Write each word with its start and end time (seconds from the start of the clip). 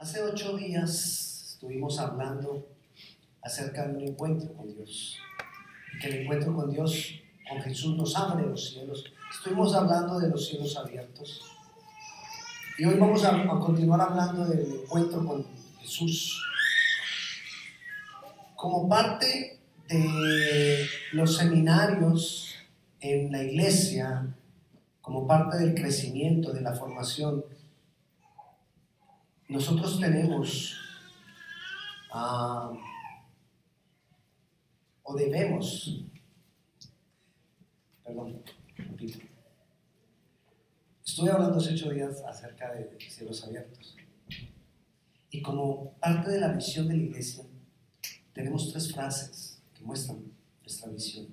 Hace 0.00 0.22
ocho 0.22 0.56
días 0.56 1.44
estuvimos 1.50 1.98
hablando 1.98 2.66
acerca 3.42 3.86
de 3.86 3.98
un 3.98 4.02
encuentro 4.02 4.50
con 4.54 4.74
Dios. 4.74 5.18
Que 6.00 6.08
el 6.08 6.22
encuentro 6.22 6.54
con 6.54 6.70
Dios, 6.70 7.20
con 7.46 7.60
Jesús, 7.60 7.98
nos 7.98 8.16
abre 8.16 8.46
los 8.46 8.70
cielos. 8.70 9.04
Estuvimos 9.30 9.74
hablando 9.74 10.18
de 10.18 10.30
los 10.30 10.48
cielos 10.48 10.74
abiertos. 10.78 11.42
Y 12.78 12.86
hoy 12.86 12.94
vamos 12.94 13.22
a, 13.26 13.46
continuar 13.46 14.00
hablando 14.00 14.46
del 14.46 14.72
encuentro 14.84 15.22
con 15.22 15.44
Jesús. 15.82 16.42
Como 18.56 18.88
parte 18.88 19.58
de 19.86 20.86
los 21.12 21.36
seminarios 21.36 22.54
en 23.00 23.30
la 23.30 23.42
iglesia, 23.42 24.34
como 25.02 25.26
parte 25.26 25.58
del 25.58 25.74
crecimiento, 25.74 26.54
de 26.54 26.62
la 26.62 26.72
formación, 26.72 27.44
nosotros 29.50 29.98
tenemos 29.98 30.76
ah, 32.12 32.72
o 35.02 35.16
debemos, 35.16 36.04
perdón, 38.04 38.42
repito, 38.76 39.18
estuve 41.04 41.30
hablando 41.32 41.58
hace 41.58 41.74
ocho 41.74 41.90
días 41.90 42.22
acerca 42.22 42.72
de 42.72 42.96
cielos 43.10 43.42
abiertos. 43.44 43.96
Y 45.32 45.42
como 45.42 45.94
parte 45.94 46.30
de 46.30 46.40
la 46.40 46.52
visión 46.52 46.86
de 46.86 46.96
la 46.96 47.02
iglesia, 47.02 47.44
tenemos 48.32 48.70
tres 48.72 48.92
frases 48.92 49.60
que 49.74 49.82
muestran 49.82 50.32
nuestra 50.62 50.90
visión. 50.90 51.26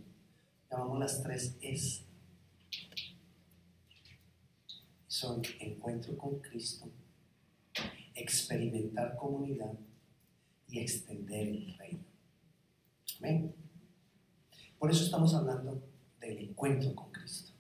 Llamamos 0.72 1.00
las 1.00 1.22
tres 1.22 1.56
es. 1.62 2.04
Son 5.08 5.42
encuentro 5.60 6.18
con 6.18 6.40
Cristo, 6.40 6.90
experimentar 8.18 9.16
comunidad 9.16 9.74
y 10.70 10.80
extender 10.80 11.48
el 11.48 11.78
reino. 11.78 12.04
Amén. 13.20 13.54
Por 14.80 14.92
eso 14.92 15.04
estamos 15.04 15.34
hablando 15.34 15.82
del 16.20 16.38
encuentro 16.40 16.94
con 16.94 17.12
Cristo, 17.12 17.52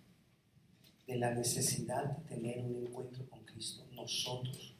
de 1.08 1.18
la 1.18 1.34
necesidad 1.34 2.06
de 2.06 2.36
tener 2.36 2.60
un 2.60 2.86
encuentro 2.86 3.26
con 3.30 3.44
Cristo. 3.46 3.84
Nosotros 3.96 4.76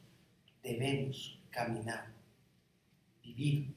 debemos 0.62 1.38
caminar, 1.50 2.12
vivir, 3.22 3.74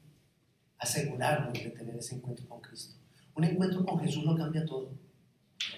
asegurarnos 0.78 1.54
de 1.54 1.70
tener 1.70 1.96
ese 1.96 2.16
encuentro 2.16 2.48
con 2.48 2.60
Cristo. 2.60 2.94
Un 3.34 3.44
encuentro 3.44 3.84
con 3.84 3.98
Jesús 4.00 4.24
lo 4.24 4.36
cambia 4.36 4.64
todo. 4.66 4.90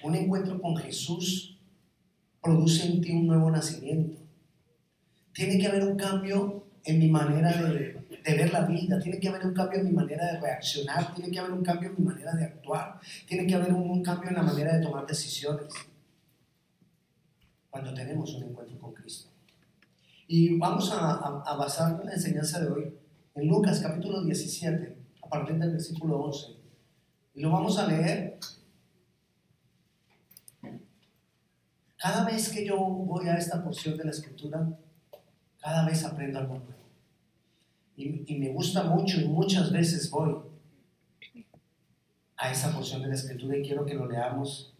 Un 0.02 0.14
encuentro 0.14 0.61
con 0.61 0.77
Jesús 0.77 1.56
produce 2.42 2.86
en 2.86 3.00
ti 3.00 3.12
un 3.12 3.27
nuevo 3.27 3.50
nacimiento. 3.50 4.23
Tiene 5.34 5.58
que 5.58 5.66
haber 5.66 5.82
un 5.82 5.96
cambio 5.96 6.64
en 6.84 6.98
mi 6.98 7.08
manera 7.08 7.50
de, 7.50 8.00
ver 8.24 8.52
la 8.52 8.64
vida, 8.66 9.00
tiene 9.00 9.18
que 9.18 9.28
haber 9.28 9.44
un 9.44 9.52
cambio 9.52 9.80
en 9.80 9.86
mi 9.86 9.92
manera 9.92 10.32
de 10.32 10.40
reaccionar, 10.40 11.12
tiene 11.14 11.30
que 11.30 11.38
haber 11.40 11.52
un 11.52 11.64
cambio 11.64 11.90
en 11.90 11.96
mi 11.96 12.04
manera 12.04 12.32
de 12.34 12.44
actuar, 12.44 13.00
tiene 13.27 13.46
que 13.46 13.55
haber 13.55 13.72
un, 13.72 14.02
cambio 14.02 14.30
en 14.30 14.36
la 14.36 14.42
manera 14.42 14.77
de 14.77 14.82
tomar 14.82 15.06
decisiones 15.06 15.66
cuando 17.68 17.92
tenemos 17.92 18.32
un 18.34 18.44
encuentro 18.44 18.78
con 18.78 18.94
Cristo. 18.94 19.28
Y 20.28 20.56
vamos 20.56 20.90
a, 20.92 21.42
a 21.44 21.56
basar 21.56 22.02
la 22.05 22.12
enseñanza 22.12 22.60
de 22.60 22.68
hoy 22.68 22.94
en 23.34 23.48
Lucas 23.48 23.80
capítulo 23.80 24.22
17, 24.22 24.96
a 25.22 25.28
partir 25.28 25.56
del 25.56 25.72
versículo 25.72 26.20
11. 26.20 26.52
Y 27.34 27.40
lo 27.40 27.50
vamos 27.50 27.77
a 27.78 27.88
leer. 27.88 28.38
Cada 31.96 32.24
vez 32.24 32.50
que 32.50 32.64
yo 32.64 32.78
voy 32.78 33.28
a 33.28 33.36
esta 33.36 33.62
porción 33.64 33.96
de 33.96 34.05
la 34.05 34.10
escritura, 34.10 34.68
cada 35.65 35.87
vez 35.87 36.05
aprendo 36.05 36.39
algo 36.39 36.59
nuevo. 36.59 36.75
Y, 37.97 38.37
me 38.37 38.51
gusta 38.51 38.83
mucho 38.83 39.19
y 39.19 39.25
muchas 39.25 39.73
veces 39.73 40.11
voy 40.11 40.34
a 42.37 42.53
esa 42.53 42.70
porción 42.70 43.01
de 43.01 43.09
la 43.09 43.15
escritura 43.15 43.57
y 43.57 43.62
quiero 43.62 43.87
que 43.87 43.95
lo 43.95 44.07
leamos. 44.07 44.74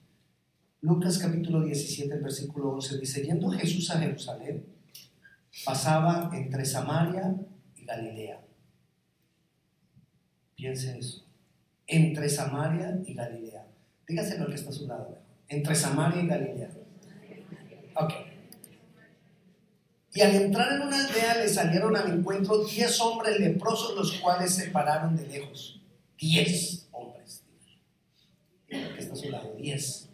Lucas 0.83 1.17
capítulo 1.17 1.63
17, 1.63 2.19
versículo 2.19 2.73
11 2.75 2.99
dice, 2.99 3.25
yendo 3.25 3.49
Jesús 3.49 3.91
a 3.93 3.99
Jerusalén, 3.99 4.67
pasaba 5.65 6.31
entre 6.35 6.67
Samaria 6.67 7.35
y 7.77 7.87
Galilea. 7.87 8.43
Piense 10.55 10.99
eso. 10.99 11.25
Entre 11.87 12.29
Samaria 12.29 13.01
y 13.07 13.15
Galilea. 13.15 13.67
Dígase 14.07 14.39
lo 14.39 14.49
que 14.49 14.57
está 14.57 14.69
a 14.69 14.75
su 14.75 14.87
lado. 14.87 15.19
Entre 15.49 15.75
Samaria 15.75 16.23
y 16.23 16.27
Galilea. 16.27 16.71
Ok. 17.97 18.34
Y 20.15 20.21
al 20.21 20.33
entrar 20.37 20.73
en 20.73 20.83
una 20.83 21.05
aldea 21.05 21.39
le 21.39 21.49
salieron 21.49 21.97
al 21.97 22.09
encuentro 22.19 22.65
diez 22.65 23.01
hombres 23.01 23.41
leprosos, 23.41 23.97
los 23.97 24.13
cuales 24.21 24.55
se 24.55 24.71
pararon 24.71 25.17
de 25.17 25.27
lejos. 25.27 25.81
Diez 26.17 26.87
hombres. 26.93 27.43
que 28.69 28.97
está 28.97 29.13
a 29.13 29.17
su 29.17 29.29
lado, 29.29 29.53
diez. 29.59 30.09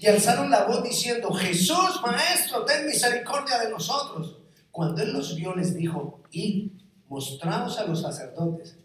Y 0.00 0.06
alzaron 0.06 0.50
la 0.50 0.64
voz 0.64 0.84
diciendo, 0.84 1.32
Jesús, 1.32 2.00
Maestro, 2.02 2.64
ten 2.66 2.86
misericordia 2.86 3.58
de 3.58 3.70
nosotros. 3.70 4.36
Cuando 4.70 5.02
él 5.02 5.14
los 5.14 5.34
vio, 5.34 5.56
les 5.56 5.74
dijo, 5.74 6.20
y 6.30 6.70
mostramos 7.08 7.78
a 7.78 7.86
los 7.86 8.02
sacerdotes. 8.02 8.76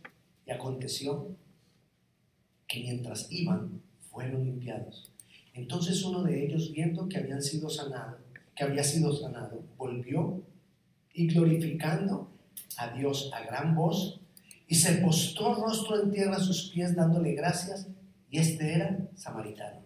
Y 0.45 0.51
aconteció 0.51 1.27
que 2.67 2.79
mientras 2.79 3.27
iban, 3.29 3.81
fueron 4.09 4.45
limpiados. 4.45 5.11
Entonces 5.53 6.01
uno 6.03 6.23
de 6.23 6.45
ellos, 6.45 6.71
viendo 6.71 7.07
que 7.09 7.17
habían 7.17 7.43
sido 7.43 7.69
sanados, 7.69 8.21
que 8.55 8.63
había 8.63 8.83
sido 8.83 9.15
sanado, 9.15 9.63
volvió 9.77 10.41
y 11.13 11.27
glorificando 11.27 12.31
a 12.77 12.89
Dios 12.89 13.31
a 13.33 13.43
gran 13.43 13.75
voz, 13.75 14.19
y 14.67 14.75
se 14.75 14.93
postró 14.95 15.55
rostro 15.55 16.01
en 16.01 16.11
tierra 16.11 16.37
a 16.37 16.39
sus 16.39 16.71
pies 16.71 16.95
dándole 16.95 17.33
gracias, 17.33 17.87
y 18.29 18.39
este 18.39 18.73
era 18.73 19.07
samaritano. 19.15 19.81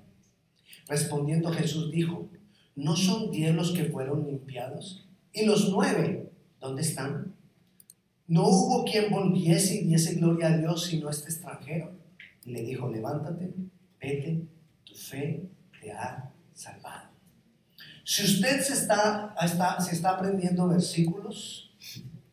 Respondiendo 0.88 1.52
Jesús 1.52 1.92
dijo, 1.92 2.30
¿no 2.76 2.96
son 2.96 3.32
diez 3.32 3.54
los 3.54 3.72
que 3.72 3.86
fueron 3.86 4.26
limpiados? 4.26 5.06
¿Y 5.34 5.46
los 5.46 5.70
nueve 5.70 6.32
dónde 6.60 6.82
están? 6.82 7.34
No 8.28 8.48
hubo 8.48 8.86
quien 8.86 9.10
volviese 9.12 9.76
y 9.76 9.88
diese 9.88 10.16
gloria 10.16 10.48
a 10.48 10.58
Dios 10.58 10.86
sino 10.86 11.10
este 11.10 11.30
extranjero. 11.30 11.92
Y 12.46 12.52
le 12.52 12.62
dijo, 12.62 12.90
levántate, 12.90 13.54
vete, 14.00 14.42
tu 14.86 14.96
fe 14.96 15.44
te 15.82 15.92
ha 15.92 16.32
salvado. 16.54 16.97
Si 18.10 18.24
usted 18.24 18.62
se 18.62 18.72
está, 18.72 19.36
se 19.82 19.94
está 19.94 20.12
aprendiendo 20.12 20.66
versículos, 20.66 21.70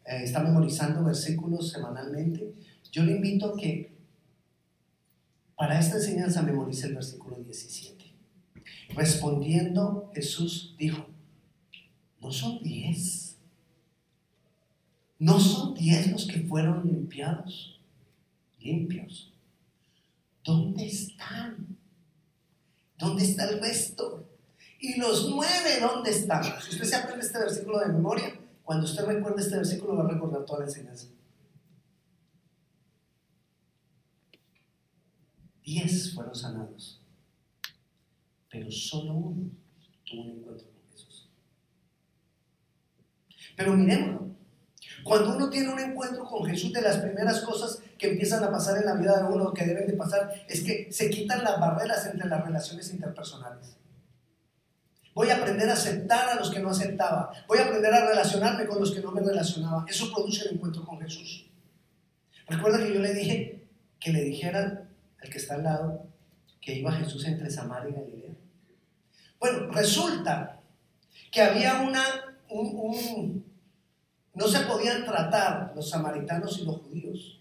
eh, 0.05 0.23
está 0.23 0.41
memorizando 0.41 1.03
versículos 1.03 1.73
semanalmente, 1.73 2.55
yo 2.93 3.03
le 3.03 3.17
invito 3.17 3.47
a 3.47 3.57
que 3.57 3.93
para 5.57 5.81
esta 5.81 5.97
enseñanza 5.97 6.43
memorice 6.43 6.87
el 6.87 6.95
versículo 6.95 7.39
17. 7.39 8.05
Respondiendo, 8.91 10.13
Jesús 10.15 10.77
dijo, 10.79 11.09
no 12.23 12.31
son 12.31 12.63
diez. 12.63 13.37
No 15.19 15.41
son 15.41 15.75
diez 15.75 16.09
los 16.09 16.29
que 16.29 16.39
fueron 16.43 16.87
limpiados, 16.87 17.81
limpios. 18.61 19.33
¿Dónde 20.45 20.87
están? 20.87 21.77
¿Dónde 22.97 23.25
está 23.25 23.51
el 23.51 23.61
resto? 23.61 24.25
¿Y 24.85 25.01
los 25.01 25.31
nueve 25.31 25.81
dónde 25.81 26.11
están? 26.11 26.45
Si 26.45 26.73
usted 26.73 26.85
se 26.85 26.97
aprende 26.97 27.25
este 27.25 27.39
versículo 27.39 27.79
de 27.79 27.87
memoria, 27.87 28.39
cuando 28.63 28.85
usted 28.85 29.07
recuerde 29.07 29.41
este 29.41 29.57
versículo 29.57 29.97
va 29.97 30.05
a 30.05 30.09
recordar 30.09 30.45
toda 30.45 30.59
la 30.59 30.67
enseñanza. 30.67 31.07
Diez 35.65 36.13
fueron 36.15 36.35
sanados, 36.35 37.01
pero 38.51 38.71
solo 38.71 39.15
uno 39.15 39.51
tuvo 40.05 40.21
un 40.21 40.31
encuentro 40.33 40.67
con 40.67 40.93
Jesús. 40.93 41.31
Pero 43.57 43.75
miremoslo. 43.79 44.35
Cuando 45.03 45.35
uno 45.35 45.49
tiene 45.49 45.73
un 45.73 45.81
encuentro 45.81 46.27
con 46.27 46.45
Jesús, 46.45 46.75
de 46.75 46.83
las 46.83 46.99
primeras 46.99 47.41
cosas 47.41 47.81
que 47.97 48.11
empiezan 48.11 48.45
a 48.45 48.51
pasar 48.51 48.77
en 48.77 48.85
la 48.85 48.97
vida 48.97 49.23
de 49.23 49.35
uno, 49.35 49.55
que 49.55 49.65
deben 49.65 49.87
de 49.87 49.95
pasar, 49.95 50.31
es 50.47 50.63
que 50.63 50.93
se 50.93 51.09
quitan 51.09 51.43
las 51.43 51.59
barreras 51.59 52.05
entre 52.05 52.29
las 52.29 52.45
relaciones 52.45 52.93
interpersonales. 52.93 53.79
Voy 55.15 55.31
a 55.31 55.37
aprender 55.37 55.71
a 55.71 55.75
aceptar 55.75 56.29
a 56.29 56.35
los 56.35 56.51
que 56.51 56.59
no 56.59 56.71
aceptaba. 56.71 57.31
Voy 57.47 57.59
a 57.59 57.67
aprender 57.67 57.95
a 57.95 58.09
relacionarme 58.09 58.67
con 58.67 58.81
los 58.81 58.91
que 58.91 59.01
no 59.01 59.13
me 59.13 59.21
relacionaba. 59.21 59.85
Eso 59.89 60.13
produce 60.13 60.49
el 60.49 60.55
encuentro 60.55 60.85
con 60.85 61.01
Jesús. 61.01 61.47
Recuerda 62.49 62.85
que 62.85 62.93
yo 62.93 63.01
le 63.01 63.15
dije 63.15 63.69
que 64.01 64.13
le 64.13 64.23
dijeran 64.23 64.91
al 65.23 65.31
que 65.31 65.39
está 65.39 65.55
al 65.55 65.63
lado 65.63 66.07
que 66.61 66.75
iba 66.75 66.93
Jesús 66.93 67.25
entre 67.27 67.49
Samaria 67.49 67.91
y 67.91 67.95
Galilea. 67.95 68.31
Bueno, 69.39 69.71
resulta 69.71 70.61
que 71.31 71.43
había 71.43 71.83
una, 71.83 72.03
un, 72.51 73.45
no 74.35 74.49
se 74.49 74.61
podían 74.61 75.05
tratar 75.05 75.73
los 75.77 75.91
samaritanos 75.91 76.59
y 76.59 76.65
los 76.65 76.79
judíos. 76.79 77.41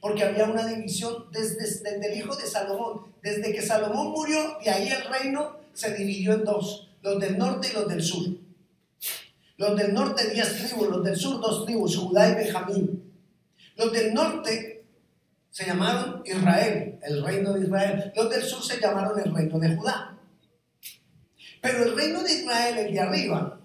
Porque 0.00 0.24
había 0.24 0.46
una 0.46 0.66
división 0.66 1.26
desde, 1.30 1.60
desde 1.60 2.12
el 2.12 2.18
hijo 2.18 2.34
de 2.34 2.46
Salomón. 2.46 3.12
Desde 3.22 3.52
que 3.52 3.62
Salomón 3.62 4.10
murió, 4.10 4.58
de 4.64 4.70
ahí 4.70 4.88
el 4.88 5.04
reino 5.04 5.61
se 5.74 5.94
dividió 5.94 6.34
en 6.34 6.44
dos, 6.44 6.90
los 7.02 7.20
del 7.20 7.38
norte 7.38 7.68
y 7.70 7.74
los 7.74 7.88
del 7.88 8.02
sur. 8.02 8.26
Los 9.56 9.76
del 9.76 9.94
norte, 9.94 10.30
diez 10.30 10.56
tribus. 10.56 10.88
Los 10.88 11.04
del 11.04 11.16
sur, 11.16 11.40
dos 11.40 11.64
tribus, 11.64 11.96
Judá 11.96 12.28
y 12.30 12.34
Benjamín. 12.34 13.12
Los 13.76 13.92
del 13.92 14.12
norte 14.12 14.84
se 15.50 15.66
llamaron 15.66 16.22
Israel, 16.24 16.98
el 17.02 17.24
reino 17.24 17.52
de 17.52 17.64
Israel. 17.64 18.12
Los 18.16 18.30
del 18.30 18.42
sur 18.42 18.62
se 18.62 18.80
llamaron 18.80 19.18
el 19.20 19.34
reino 19.34 19.58
de 19.58 19.76
Judá. 19.76 20.18
Pero 21.60 21.84
el 21.84 21.96
reino 21.96 22.22
de 22.22 22.32
Israel, 22.32 22.78
el 22.78 22.92
de 22.92 23.00
arriba, 23.00 23.60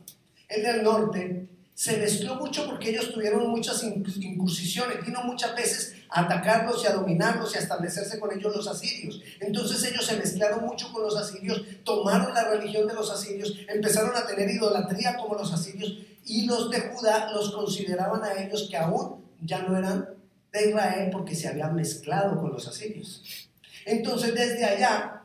el 0.49 0.63
del 0.63 0.83
norte, 0.83 1.47
se 1.77 1.95
mezcló 1.97 2.37
mucho 2.37 2.65
porque 2.65 2.89
ellos 2.89 3.13
tuvieron 3.13 3.51
muchas 3.51 3.83
incursiones, 3.83 5.05
vino 5.05 5.21
muchas 5.23 5.55
veces 5.55 5.93
a 6.09 6.21
atacarlos 6.21 6.83
y 6.83 6.87
a 6.87 6.93
dominarlos 6.93 7.53
y 7.53 7.57
a 7.57 7.61
establecerse 7.61 8.19
con 8.19 8.35
ellos 8.35 8.55
los 8.55 8.67
asirios. 8.67 9.21
Entonces 9.39 9.83
ellos 9.83 10.03
se 10.03 10.17
mezclaron 10.17 10.65
mucho 10.65 10.91
con 10.91 11.03
los 11.03 11.15
asirios, 11.15 11.61
tomaron 11.83 12.33
la 12.33 12.49
religión 12.49 12.87
de 12.87 12.95
los 12.95 13.11
asirios, 13.11 13.55
empezaron 13.67 14.15
a 14.15 14.25
tener 14.25 14.49
idolatría 14.49 15.17
como 15.17 15.35
los 15.35 15.53
asirios 15.53 15.99
y 16.25 16.47
los 16.47 16.71
de 16.71 16.81
Judá 16.81 17.31
los 17.31 17.51
consideraban 17.51 18.23
a 18.23 18.33
ellos 18.33 18.67
que 18.71 18.77
aún 18.77 19.23
ya 19.43 19.61
no 19.61 19.77
eran 19.77 20.09
de 20.51 20.69
Israel 20.69 21.09
porque 21.11 21.35
se 21.35 21.47
habían 21.47 21.75
mezclado 21.75 22.41
con 22.41 22.53
los 22.53 22.67
asirios. 22.67 23.51
Entonces 23.85 24.33
desde 24.33 24.65
allá 24.65 25.21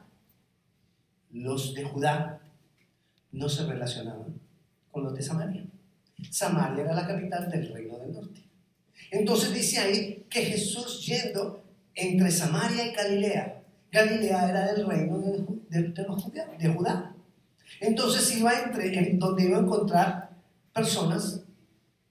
los 1.31 1.73
de 1.73 1.85
Judá 1.85 2.43
no 3.31 3.49
se 3.49 3.65
relacionaban 3.65 4.39
con 4.91 5.05
los 5.05 5.15
de 5.15 5.23
Samaria. 5.23 5.72
Samaria 6.31 6.85
era 6.85 6.95
la 6.95 7.07
capital 7.07 7.51
del 7.51 7.73
reino 7.73 7.99
del 7.99 8.13
norte. 8.13 8.43
Entonces 9.11 9.53
dice 9.53 9.79
ahí 9.79 10.27
que 10.29 10.45
Jesús 10.45 11.05
yendo 11.05 11.63
entre 11.95 12.31
Samaria 12.31 12.87
y 12.87 12.95
Galilea, 12.95 13.63
Galilea 13.91 14.49
era 14.49 14.73
del 14.73 14.87
reino 14.87 15.19
de, 15.19 15.93
de, 16.59 16.75
Judá. 16.75 17.15
Entonces 17.81 18.37
iba 18.37 18.59
entre, 18.59 19.13
donde 19.15 19.45
iba 19.45 19.59
a 19.59 19.61
encontrar 19.61 20.31
personas 20.73 21.43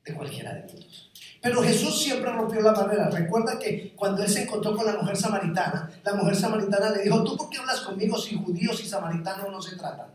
de 0.06 0.14
cualquiera 0.14 0.54
de 0.54 0.72
ellos. 0.72 1.12
Pero 1.42 1.64
Jesús 1.64 2.04
siempre 2.04 2.32
rompió 2.32 2.62
la 2.62 2.72
barrera. 2.72 3.10
Recuerda 3.10 3.58
que 3.58 3.96
cuando 3.96 4.22
él 4.22 4.30
se 4.30 4.44
encontró 4.44 4.76
con 4.76 4.86
la 4.86 4.98
mujer 4.98 5.18
samaritana, 5.18 5.90
la 6.04 6.14
mujer 6.14 6.36
samaritana 6.36 6.92
le 6.92 7.04
dijo, 7.04 7.24
¿tú 7.24 7.36
por 7.36 7.50
qué 7.50 7.58
hablas 7.58 7.82
conmigo 7.82 8.16
si 8.18 8.36
judíos 8.36 8.80
y 8.84 8.88
samaritanos 8.88 9.50
no 9.50 9.60
se 9.60 9.76
tratan? 9.76 10.08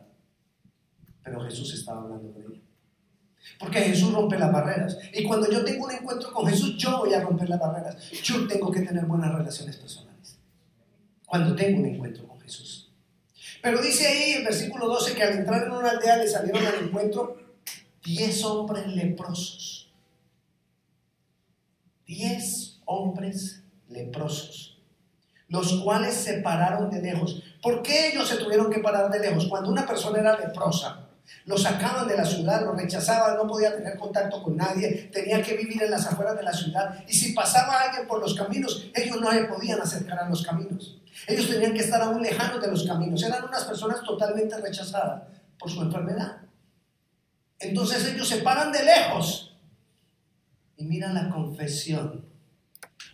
Pero 1.24 1.40
Jesús 1.40 1.74
estaba 1.74 2.02
hablando 2.02 2.32
con 2.32 2.42
ella. 2.42 2.60
Porque 3.58 3.80
Jesús 3.80 4.12
rompe 4.12 4.38
las 4.38 4.52
barreras. 4.52 4.98
Y 5.12 5.24
cuando 5.24 5.50
yo 5.50 5.64
tengo 5.64 5.86
un 5.86 5.92
encuentro 5.92 6.32
con 6.32 6.46
Jesús, 6.46 6.76
yo 6.76 6.98
voy 6.98 7.14
a 7.14 7.20
romper 7.20 7.48
las 7.48 7.60
barreras. 7.60 7.96
Yo 8.22 8.46
tengo 8.46 8.70
que 8.70 8.80
tener 8.80 9.04
buenas 9.06 9.34
relaciones 9.34 9.76
personales. 9.76 10.38
Cuando 11.24 11.54
tengo 11.54 11.80
un 11.80 11.86
encuentro 11.86 12.26
con 12.26 12.40
Jesús. 12.40 12.90
Pero 13.62 13.80
dice 13.80 14.06
ahí 14.06 14.32
el 14.32 14.44
versículo 14.44 14.86
12 14.86 15.14
que 15.14 15.22
al 15.22 15.38
entrar 15.38 15.64
en 15.64 15.72
una 15.72 15.90
aldea 15.90 16.16
le 16.16 16.28
salieron 16.28 16.64
al 16.64 16.84
encuentro 16.84 17.36
10 18.04 18.44
hombres 18.44 18.86
leprosos. 18.86 19.90
10 22.06 22.80
hombres 22.84 23.62
leprosos. 23.88 24.78
Los 25.48 25.80
cuales 25.82 26.14
se 26.14 26.34
pararon 26.40 26.90
de 26.90 27.00
lejos. 27.02 27.42
¿Por 27.62 27.82
qué 27.82 28.10
ellos 28.10 28.28
se 28.28 28.36
tuvieron 28.36 28.70
que 28.70 28.80
parar 28.80 29.10
de 29.10 29.20
lejos? 29.20 29.46
Cuando 29.46 29.70
una 29.70 29.86
persona 29.86 30.18
era 30.20 30.38
leprosa, 30.38 31.05
lo 31.44 31.56
sacaban 31.56 32.08
de 32.08 32.16
la 32.16 32.24
ciudad, 32.24 32.64
lo 32.64 32.72
rechazaban, 32.72 33.36
no 33.36 33.46
podía 33.46 33.74
tener 33.74 33.96
contacto 33.96 34.42
con 34.42 34.56
nadie, 34.56 35.10
tenía 35.12 35.42
que 35.42 35.56
vivir 35.56 35.82
en 35.82 35.90
las 35.90 36.06
afueras 36.06 36.36
de 36.36 36.42
la 36.42 36.52
ciudad. 36.52 37.04
Y 37.08 37.14
si 37.14 37.32
pasaba 37.32 37.80
alguien 37.80 38.06
por 38.06 38.20
los 38.20 38.34
caminos, 38.34 38.86
ellos 38.94 39.20
no 39.20 39.32
le 39.32 39.44
podían 39.44 39.80
acercar 39.80 40.18
a 40.18 40.28
los 40.28 40.44
caminos. 40.44 40.98
Ellos 41.26 41.48
tenían 41.48 41.72
que 41.72 41.80
estar 41.80 42.00
aún 42.02 42.22
lejanos 42.22 42.60
de 42.60 42.68
los 42.68 42.86
caminos. 42.86 43.22
Eran 43.22 43.44
unas 43.44 43.64
personas 43.64 44.02
totalmente 44.02 44.56
rechazadas 44.58 45.22
por 45.58 45.70
su 45.70 45.82
enfermedad. 45.82 46.38
Entonces 47.58 48.06
ellos 48.06 48.28
se 48.28 48.38
paran 48.38 48.70
de 48.70 48.84
lejos 48.84 49.56
y 50.76 50.84
miran 50.84 51.14
la 51.14 51.30
confesión 51.30 52.26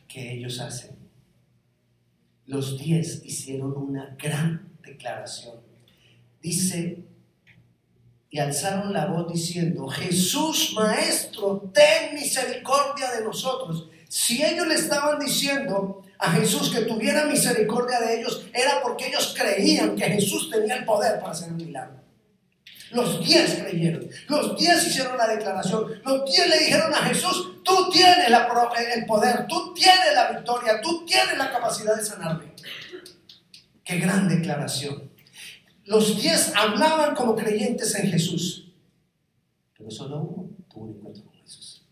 que 0.08 0.32
ellos 0.32 0.60
hacen. 0.60 0.96
Los 2.46 2.78
diez 2.78 3.24
hicieron 3.24 3.76
una 3.76 4.16
gran 4.18 4.76
declaración. 4.82 5.60
Dice 6.40 7.04
y 8.32 8.38
alzaron 8.38 8.94
la 8.94 9.04
voz 9.04 9.30
diciendo, 9.30 9.86
Jesús 9.88 10.72
Maestro, 10.74 11.70
ten 11.74 12.14
misericordia 12.14 13.10
de 13.10 13.22
nosotros. 13.22 13.90
Si 14.08 14.42
ellos 14.42 14.66
le 14.66 14.74
estaban 14.74 15.18
diciendo 15.18 16.02
a 16.18 16.32
Jesús 16.32 16.70
que 16.70 16.80
tuviera 16.86 17.26
misericordia 17.26 18.00
de 18.00 18.20
ellos, 18.20 18.46
era 18.54 18.80
porque 18.82 19.08
ellos 19.08 19.34
creían 19.38 19.94
que 19.96 20.04
Jesús 20.04 20.48
tenía 20.50 20.76
el 20.76 20.86
poder 20.86 21.20
para 21.20 21.32
hacer 21.32 21.50
un 21.50 21.58
milagro. 21.58 22.00
Los 22.92 23.22
diez 23.22 23.54
creyeron, 23.56 24.08
los 24.28 24.56
diez 24.56 24.86
hicieron 24.86 25.18
la 25.18 25.26
declaración, 25.26 26.00
los 26.02 26.24
diez 26.24 26.48
le 26.48 26.58
dijeron 26.58 26.92
a 26.94 27.04
Jesús, 27.08 27.62
tú 27.62 27.90
tienes 27.90 28.28
el 28.28 29.04
poder, 29.06 29.46
tú 29.46 29.74
tienes 29.74 30.14
la 30.14 30.32
victoria, 30.32 30.80
tú 30.80 31.04
tienes 31.04 31.36
la 31.36 31.52
capacidad 31.52 31.96
de 31.96 32.04
sanarme. 32.04 32.54
Qué 33.84 33.98
gran 33.98 34.26
declaración. 34.26 35.11
Los 35.84 36.16
diez 36.20 36.52
hablaban 36.54 37.14
como 37.14 37.34
creyentes 37.34 37.94
en 37.96 38.10
Jesús, 38.10 38.68
pero 39.76 39.90
solo 39.90 40.20
uno 40.20 40.50
tuvo 40.70 40.84
un 40.84 40.96
encuentro 40.96 41.24
con 41.24 41.34
Jesús. 41.34 41.84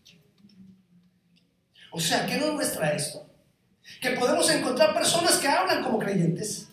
O 1.91 1.99
sea, 1.99 2.25
¿qué 2.25 2.37
nos 2.37 2.53
muestra 2.53 2.93
esto? 2.93 3.29
Que 3.99 4.11
podemos 4.11 4.49
encontrar 4.49 4.93
personas 4.93 5.37
que 5.37 5.47
hablan 5.47 5.83
como 5.83 5.99
creyentes, 5.99 6.69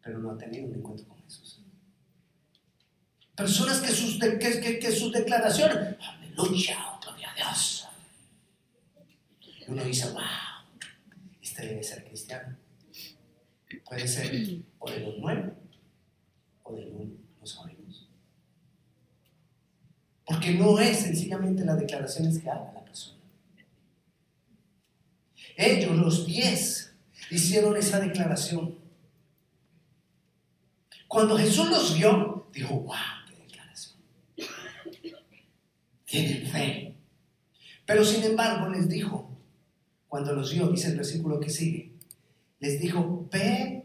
pero 0.00 0.20
no 0.20 0.30
han 0.30 0.38
tenido 0.38 0.66
un 0.66 0.74
encuentro 0.74 1.08
con 1.08 1.20
Jesús. 1.24 1.60
Personas 3.34 3.80
que 3.80 3.88
sus, 3.88 4.18
que, 4.18 4.92
sus 4.92 5.12
declaraciones, 5.12 5.96
aleluya, 6.00 6.98
gloria 7.02 7.32
a 7.32 7.34
Dios. 7.34 7.88
Y 9.66 9.70
uno 9.72 9.82
dice, 9.82 10.08
wow, 10.10 10.22
este 11.42 11.66
debe 11.66 11.82
ser 11.82 12.04
cristiano. 12.04 12.56
Puede 13.84 14.06
ser 14.06 14.62
o 14.78 14.90
de 14.90 15.00
los 15.00 15.14
nueve 15.18 15.52
del 16.72 16.92
mundo, 16.92 17.16
no. 17.38 17.46
Porque 20.24 20.54
no 20.54 20.78
es 20.78 20.98
sencillamente 20.98 21.64
las 21.64 21.78
declaraciones 21.78 22.38
que 22.38 22.48
haga 22.48 22.72
la 22.72 22.84
persona. 22.84 23.18
Ellos, 25.56 25.96
los 25.96 26.24
diez, 26.24 26.94
hicieron 27.30 27.76
esa 27.76 27.98
declaración. 27.98 28.78
Cuando 31.08 31.36
Jesús 31.36 31.68
los 31.68 31.96
vio, 31.98 32.48
dijo, 32.52 32.74
wow, 32.74 32.94
qué 33.28 33.36
declaración. 33.42 33.98
Tienen 36.04 36.46
fe. 36.46 36.94
Pero 37.84 38.04
sin 38.04 38.22
embargo 38.22 38.68
les 38.68 38.88
dijo, 38.88 39.36
cuando 40.06 40.32
los 40.32 40.52
vio, 40.52 40.68
dice 40.68 40.88
el 40.88 40.96
versículo 40.96 41.40
que 41.40 41.50
sigue, 41.50 41.92
les 42.60 42.80
dijo, 42.80 43.28
ve 43.32 43.79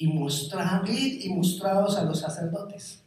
y 0.00 0.06
mostrar, 0.06 0.82
y 0.88 1.28
mostrados 1.28 1.98
a 1.98 2.04
los 2.04 2.20
sacerdotes. 2.20 3.02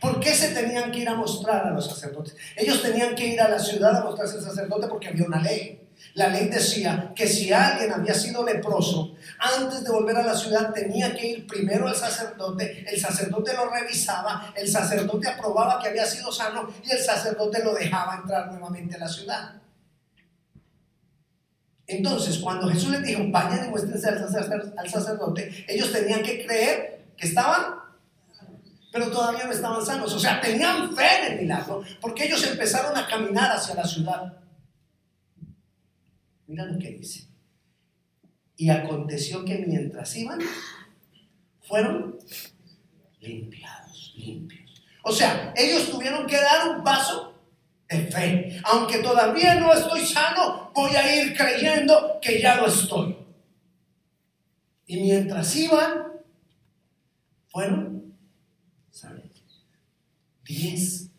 ¿Por 0.00 0.18
qué 0.18 0.34
se 0.34 0.48
tenían 0.48 0.90
que 0.90 0.98
ir 0.98 1.08
a 1.08 1.14
mostrar 1.14 1.64
a 1.64 1.70
los 1.70 1.86
sacerdotes? 1.86 2.34
Ellos 2.56 2.82
tenían 2.82 3.14
que 3.14 3.28
ir 3.28 3.40
a 3.40 3.48
la 3.48 3.60
ciudad 3.60 3.96
a 3.96 4.04
mostrarse 4.04 4.38
al 4.38 4.42
sacerdote 4.42 4.88
porque 4.88 5.08
había 5.08 5.26
una 5.26 5.40
ley. 5.40 5.80
La 6.14 6.26
ley 6.26 6.48
decía 6.48 7.12
que 7.14 7.28
si 7.28 7.52
alguien 7.52 7.92
había 7.92 8.14
sido 8.14 8.44
leproso, 8.44 9.14
antes 9.38 9.84
de 9.84 9.90
volver 9.92 10.16
a 10.16 10.24
la 10.24 10.36
ciudad 10.36 10.72
tenía 10.72 11.14
que 11.14 11.28
ir 11.28 11.46
primero 11.46 11.86
al 11.86 11.94
sacerdote, 11.94 12.84
el 12.92 13.00
sacerdote 13.00 13.54
lo 13.54 13.70
revisaba, 13.70 14.52
el 14.56 14.66
sacerdote 14.66 15.28
aprobaba 15.28 15.80
que 15.80 15.90
había 15.90 16.04
sido 16.04 16.32
sano 16.32 16.68
y 16.84 16.90
el 16.90 16.98
sacerdote 16.98 17.62
lo 17.62 17.74
dejaba 17.74 18.16
entrar 18.16 18.50
nuevamente 18.50 18.96
a 18.96 18.98
la 18.98 19.08
ciudad. 19.08 19.63
Entonces, 21.86 22.38
cuando 22.38 22.68
Jesús 22.68 22.90
les 22.90 23.02
dijo, 23.02 23.22
vayan 23.28 23.66
y 23.66 23.70
muéstrense 23.70 24.08
al 24.08 24.88
sacerdote, 24.88 25.64
ellos 25.68 25.92
tenían 25.92 26.22
que 26.22 26.44
creer 26.44 27.04
que 27.16 27.26
estaban, 27.26 27.74
pero 28.90 29.10
todavía 29.10 29.44
no 29.44 29.52
estaban 29.52 29.84
sanos. 29.84 30.12
O 30.14 30.18
sea, 30.18 30.40
tenían 30.40 30.94
fe 30.96 31.04
en 31.20 31.32
el 31.32 31.40
milagro, 31.40 31.82
porque 32.00 32.24
ellos 32.24 32.46
empezaron 32.46 32.96
a 32.96 33.06
caminar 33.06 33.52
hacia 33.52 33.74
la 33.74 33.86
ciudad. 33.86 34.38
Mira 36.46 36.64
lo 36.64 36.78
que 36.78 36.90
dice. 36.90 37.28
Y 38.56 38.70
aconteció 38.70 39.44
que 39.44 39.58
mientras 39.66 40.14
iban, 40.16 40.38
fueron 41.62 42.18
limpiados, 43.20 44.14
limpios. 44.16 44.82
O 45.02 45.12
sea, 45.12 45.52
ellos 45.56 45.90
tuvieron 45.90 46.26
que 46.26 46.40
dar 46.40 46.70
un 46.70 46.84
paso 46.84 47.33
de 47.88 47.98
fe. 48.10 48.60
Aunque 48.64 48.98
todavía 48.98 49.54
no 49.56 49.72
estoy 49.72 50.04
sano, 50.04 50.70
voy 50.74 50.94
a 50.96 51.22
ir 51.22 51.36
creyendo 51.36 52.18
que 52.20 52.40
ya 52.40 52.56
lo 52.56 52.66
estoy. 52.66 53.16
Y 54.86 55.00
mientras 55.00 55.54
iban, 55.56 56.12
fueron 57.48 58.14
sanos. 58.90 59.22
Diez 60.44 61.10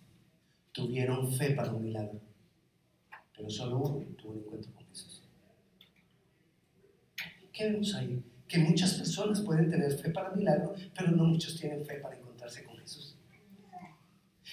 tuvieron 0.72 1.32
fe 1.34 1.52
para 1.52 1.72
un 1.72 1.84
milagro, 1.84 2.20
pero 3.36 3.50
solo 3.50 3.78
uno 3.78 4.06
tuvo 4.16 4.34
un 4.34 4.40
encuentro 4.40 4.72
con 4.74 4.86
Jesús. 4.88 5.24
¿Qué 7.52 7.70
vemos 7.70 7.96
ahí? 7.96 8.22
Que 8.48 8.60
muchas 8.60 8.94
personas 8.94 9.42
pueden 9.42 9.70
tener 9.70 9.98
fe 9.98 10.12
para 10.12 10.30
un 10.30 10.40
milagro, 10.40 10.76
pero 10.94 11.12
no 11.12 11.24
muchos 11.24 11.58
tienen 11.60 11.84
fe 11.86 11.96
para 11.96 12.16
Jesús. 12.16 12.25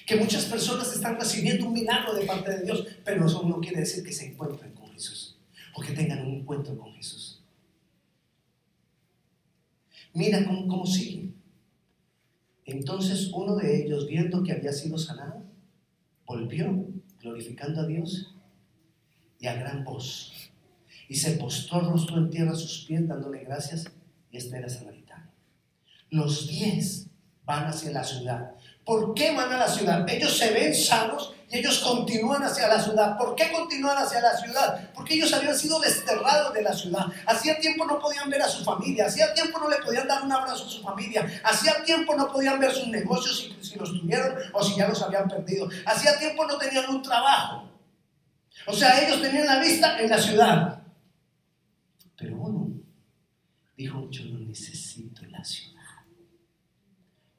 Que 0.07 0.17
muchas 0.17 0.47
personas 0.47 0.93
están 0.93 1.19
recibiendo 1.19 1.67
un 1.67 1.73
milagro 1.73 2.15
de 2.15 2.27
parte 2.27 2.51
de 2.51 2.65
Dios, 2.65 2.87
pero 3.05 3.27
eso 3.27 3.43
no 3.43 3.61
quiere 3.61 3.81
decir 3.81 4.05
que 4.05 4.13
se 4.13 4.27
encuentren 4.27 4.73
con 4.73 4.91
Jesús 4.93 5.39
o 5.75 5.81
que 5.81 5.93
tengan 5.93 6.27
un 6.27 6.35
encuentro 6.35 6.77
con 6.77 6.93
Jesús. 6.95 7.41
Mira 10.15 10.45
cómo, 10.45 10.67
cómo 10.69 10.87
sigue. 10.87 11.31
Entonces 12.65 13.31
uno 13.33 13.57
de 13.57 13.85
ellos, 13.85 14.07
viendo 14.07 14.43
que 14.43 14.53
había 14.53 14.73
sido 14.73 14.99
sanado, 14.99 15.43
volvió 16.27 16.87
glorificando 17.21 17.81
a 17.81 17.87
Dios 17.87 18.35
y 19.39 19.47
a 19.47 19.55
gran 19.55 19.85
voz. 19.85 20.33
Y 21.09 21.17
se 21.17 21.33
postró 21.33 21.81
rostro 21.81 22.19
en 22.19 22.31
tierra 22.31 22.53
a 22.53 22.57
sus 22.57 22.85
pies, 22.87 23.07
dándole 23.07 23.45
gracias, 23.45 23.91
y 24.31 24.37
este 24.37 24.57
era 24.57 24.69
samaritano. 24.69 25.31
Los 26.11 26.49
diez 26.49 27.09
van 27.45 27.65
hacia 27.67 27.91
la 27.91 28.05
ciudad. 28.05 28.55
¿Por 28.93 29.15
qué 29.15 29.35
van 29.35 29.51
a 29.51 29.57
la 29.57 29.69
ciudad? 29.69 30.07
Ellos 30.07 30.37
se 30.37 30.53
ven 30.53 30.75
sanos 30.75 31.33
y 31.49 31.57
ellos 31.57 31.79
continúan 31.79 32.43
hacia 32.43 32.69
la 32.69 32.79
ciudad. 32.79 33.17
¿Por 33.17 33.35
qué 33.35 33.51
continúan 33.51 33.97
hacia 33.97 34.21
la 34.21 34.37
ciudad? 34.37 34.91
Porque 34.93 35.15
ellos 35.15 35.33
habían 35.33 35.57
sido 35.57 35.81
desterrados 35.81 36.53
de 36.53 36.61
la 36.61 36.75
ciudad. 36.75 37.07
Hacía 37.27 37.59
tiempo 37.59 37.87
no 37.87 37.99
podían 37.99 38.29
ver 38.29 38.43
a 38.43 38.49
su 38.49 38.63
familia. 38.63 39.07
Hacía 39.07 39.33
tiempo 39.33 39.59
no 39.61 39.71
le 39.71 39.79
podían 39.79 40.07
dar 40.07 40.23
un 40.23 40.31
abrazo 40.31 40.67
a 40.67 40.69
su 40.69 40.83
familia. 40.83 41.27
Hacía 41.43 41.83
tiempo 41.83 42.15
no 42.15 42.31
podían 42.31 42.61
ver 42.61 42.71
sus 42.71 42.89
negocios 42.89 43.39
si, 43.39 43.67
si 43.67 43.79
los 43.79 43.99
tuvieron 43.99 44.37
o 44.53 44.63
si 44.63 44.77
ya 44.77 44.87
los 44.87 45.01
habían 45.01 45.27
perdido. 45.27 45.71
Hacía 45.87 46.19
tiempo 46.19 46.45
no 46.45 46.59
tenían 46.59 46.91
un 46.91 47.03
trabajo. 47.03 47.71
O 48.67 48.75
sea, 48.75 49.03
ellos 49.03 49.23
tenían 49.23 49.47
la 49.47 49.59
vista 49.59 49.99
en 49.99 50.11
la 50.11 50.19
ciudad. 50.19 50.83
Pero 52.19 52.37
uno 52.37 52.79
dijo, 53.75 54.11
yo 54.11 54.27
no 54.27 54.39
necesito 54.41 55.25
la 55.31 55.43
ciudad. 55.43 55.73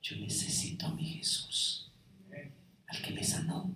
Yo 0.03 0.17
necesito 0.17 0.85
a 0.85 0.93
mi 0.93 1.05
Jesús, 1.05 1.89
al 2.87 3.01
que 3.01 3.11
me 3.11 3.23
sanó. 3.23 3.73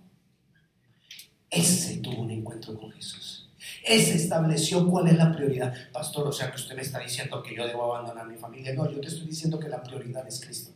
Ese 1.58 1.96
tuvo 1.98 2.22
un 2.22 2.30
encuentro 2.30 2.78
con 2.78 2.90
Jesús. 2.92 3.48
Ese 3.84 4.16
estableció 4.16 4.86
cuál 4.88 5.08
es 5.08 5.16
la 5.16 5.32
prioridad. 5.32 5.74
Pastor, 5.92 6.28
o 6.28 6.32
sea 6.32 6.50
que 6.50 6.56
usted 6.56 6.76
me 6.76 6.82
está 6.82 6.98
diciendo 7.00 7.42
que 7.42 7.56
yo 7.56 7.66
debo 7.66 7.94
abandonar 7.94 8.26
mi 8.26 8.36
familia. 8.36 8.74
No, 8.74 8.90
yo 8.90 9.00
te 9.00 9.08
estoy 9.08 9.26
diciendo 9.26 9.58
que 9.58 9.68
la 9.68 9.82
prioridad 9.82 10.26
es 10.26 10.40
Cristo. 10.40 10.72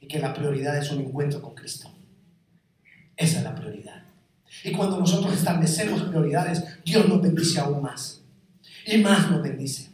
Y 0.00 0.06
que 0.06 0.18
la 0.18 0.34
prioridad 0.34 0.76
es 0.76 0.90
un 0.90 1.00
encuentro 1.00 1.40
con 1.40 1.54
Cristo. 1.54 1.90
Esa 3.16 3.38
es 3.38 3.44
la 3.44 3.54
prioridad. 3.54 4.02
Y 4.64 4.72
cuando 4.72 4.98
nosotros 4.98 5.34
establecemos 5.34 6.02
prioridades, 6.02 6.62
Dios 6.84 7.08
nos 7.08 7.22
bendice 7.22 7.60
aún 7.60 7.82
más. 7.82 8.22
Y 8.86 8.98
más 8.98 9.30
nos 9.30 9.42
bendice. 9.42 9.88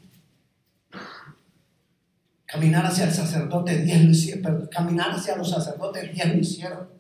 Caminar 2.47 2.87
hacia 2.87 3.05
el 3.05 3.13
sacerdote, 3.13 3.83
diez 3.83 4.05
lo 4.05 4.11
hicieron. 4.11 4.67
Caminar 4.69 5.11
hacia 5.11 5.37
los 5.37 5.51
sacerdotes, 5.51 6.13
diez 6.15 6.29
lo 6.29 6.39
hicieron. 6.41 6.96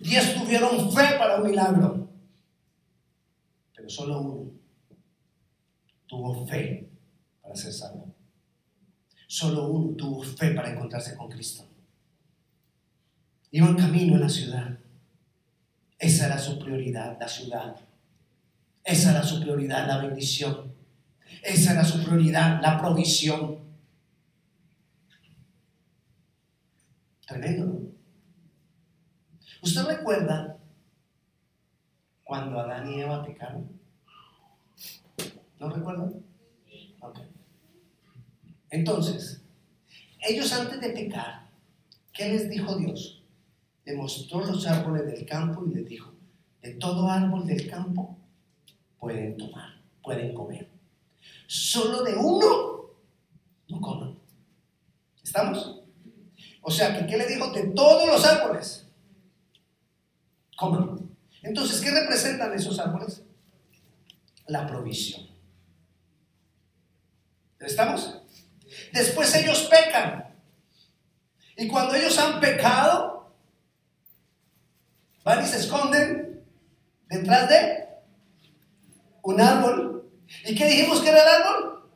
Diez 0.00 0.34
tuvieron 0.34 0.90
fe 0.90 1.18
para 1.18 1.36
un 1.36 1.48
milagro. 1.48 2.08
Pero 3.76 3.88
solo 3.88 4.20
uno 4.20 4.50
tuvo 6.06 6.46
fe 6.46 6.88
para 7.42 7.54
ser 7.54 7.72
salvo. 7.72 8.14
Solo 9.26 9.68
uno 9.68 9.94
tuvo 9.94 10.22
fe 10.22 10.52
para 10.52 10.72
encontrarse 10.72 11.14
con 11.16 11.28
Cristo. 11.28 11.64
Iban 13.50 13.76
camino 13.76 14.16
a 14.16 14.20
la 14.20 14.28
ciudad. 14.28 14.78
Esa 15.98 16.26
era 16.26 16.38
su 16.38 16.58
prioridad, 16.58 17.18
la 17.20 17.28
ciudad. 17.28 17.76
Esa 18.82 19.10
era 19.10 19.22
su 19.22 19.38
prioridad, 19.38 19.86
la 19.86 19.98
bendición. 19.98 20.72
Esa 21.42 21.72
era 21.72 21.84
su 21.84 22.02
prioridad, 22.02 22.62
la 22.62 22.78
provisión. 22.78 23.58
Tremendo, 27.26 27.66
¿no? 27.66 27.79
¿Usted 29.62 29.84
recuerda 29.84 30.56
cuando 32.24 32.60
Adán 32.60 32.90
y 32.90 33.00
Eva 33.00 33.24
pecaron? 33.24 33.68
¿No 35.58 35.68
recuerdan? 35.68 36.22
Ok. 37.00 37.18
Entonces, 38.70 39.42
ellos 40.20 40.52
antes 40.52 40.80
de 40.80 40.90
pecar, 40.90 41.50
¿qué 42.12 42.28
les 42.28 42.48
dijo 42.48 42.76
Dios? 42.76 43.20
le 43.84 43.96
mostró 43.96 44.44
los 44.44 44.66
árboles 44.66 45.06
del 45.06 45.26
campo 45.26 45.64
y 45.66 45.74
les 45.74 45.88
dijo, 45.88 46.12
de 46.62 46.74
todo 46.74 47.08
árbol 47.08 47.46
del 47.46 47.68
campo 47.68 48.16
pueden 48.98 49.36
tomar, 49.36 49.80
pueden 50.02 50.34
comer. 50.34 50.68
Solo 51.46 52.02
de 52.02 52.14
uno 52.14 52.90
no 53.68 53.80
coman. 53.80 54.18
¿Estamos? 55.22 55.80
O 56.62 56.70
sea, 56.70 57.06
¿qué 57.06 57.16
le 57.16 57.26
dijo? 57.26 57.50
De 57.52 57.68
todos 57.68 58.06
los 58.06 58.24
árboles, 58.24 58.86
coman. 60.60 61.16
Entonces, 61.42 61.80
¿qué 61.80 61.90
representan 61.90 62.52
esos 62.52 62.78
árboles? 62.78 63.22
La 64.46 64.66
provisión. 64.66 65.26
¿Estamos? 67.58 68.22
Después 68.92 69.34
ellos 69.34 69.68
pecan. 69.70 70.34
Y 71.56 71.66
cuando 71.68 71.94
ellos 71.94 72.18
han 72.18 72.40
pecado, 72.40 73.10
Van 75.24 75.44
y 75.44 75.46
se 75.46 75.58
esconden 75.58 76.44
detrás 77.08 77.48
de 77.48 77.88
un 79.22 79.40
árbol. 79.40 80.10
¿Y 80.46 80.54
qué 80.54 80.66
dijimos 80.66 81.00
que 81.00 81.10
era 81.10 81.22
el 81.22 81.42
árbol? 81.42 81.90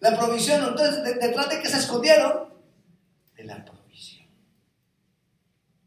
La 0.00 0.16
provisión. 0.16 0.64
Entonces, 0.64 1.04
¿detrás 1.20 1.50
de 1.50 1.60
qué 1.60 1.68
se 1.68 1.78
escondieron? 1.78 2.54
De 3.36 3.44
la 3.44 3.64
provisión. 3.64 4.26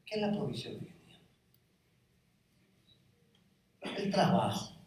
¿Qué 0.05 0.15
es 0.15 0.21
la 0.21 0.31
provisión 0.31 0.73
de 0.75 0.85
Dios? 0.85 1.21
El 3.97 4.11
trabajo. 4.11 4.77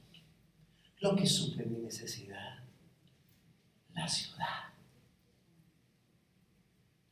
Lo 1.00 1.14
que 1.14 1.26
suple 1.26 1.66
mi 1.66 1.78
necesidad. 1.78 2.58
La 3.94 4.08
ciudad. 4.08 4.72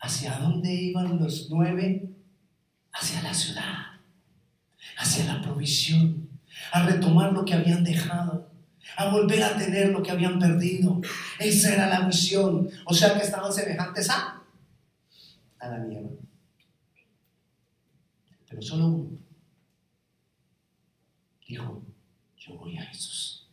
¿Hacia 0.01 0.39
dónde 0.39 0.73
iban 0.73 1.19
los 1.19 1.49
nueve? 1.51 2.09
Hacia 2.93 3.23
la 3.23 3.33
ciudad 3.33 3.93
hacia 4.99 5.25
la 5.25 5.43
provisión, 5.43 6.29
a 6.73 6.87
retomar 6.87 7.33
lo 7.33 7.45
que 7.45 7.55
habían 7.55 7.85
dejado, 7.85 8.51
a 8.97 9.11
volver 9.11 9.43
a 9.43 9.57
tener 9.57 9.89
lo 9.89 10.03
que 10.03 10.11
habían 10.11 10.39
perdido. 10.39 11.01
Esa 11.39 11.75
era 11.75 11.87
la 11.87 12.07
misión. 12.07 12.69
O 12.85 12.95
sea 12.95 13.15
que 13.15 13.25
estaban 13.25 13.53
semejantes 13.53 14.11
a, 14.11 14.43
a 15.59 15.69
la 15.69 15.79
nieve. 15.79 16.19
Pero 18.49 18.61
solo 18.61 18.89
uno 18.89 19.19
dijo, 21.53 21.83
yo 22.37 22.55
voy 22.57 22.77
a 22.77 22.85
Jesús. 22.87 23.47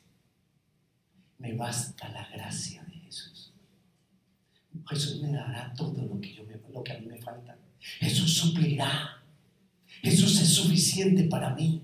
Me 1.37 1.53
basta 1.53 2.09
la 2.09 2.27
gracia 2.29 2.83
de 2.83 2.99
Jesús. 2.99 3.53
Jesús 4.87 5.21
me 5.21 5.31
dará 5.31 5.73
todo 5.73 6.01
lo 6.03 6.19
que, 6.19 6.33
yo 6.33 6.43
lo 6.73 6.83
que 6.83 6.93
a 6.93 6.99
mí 6.99 7.05
me 7.05 7.21
falta. 7.21 7.57
Jesús 7.79 8.33
suplirá 8.35 9.19
Jesús 10.01 10.41
es 10.41 10.53
suficiente 10.53 11.23
para 11.23 11.53
mí. 11.53 11.83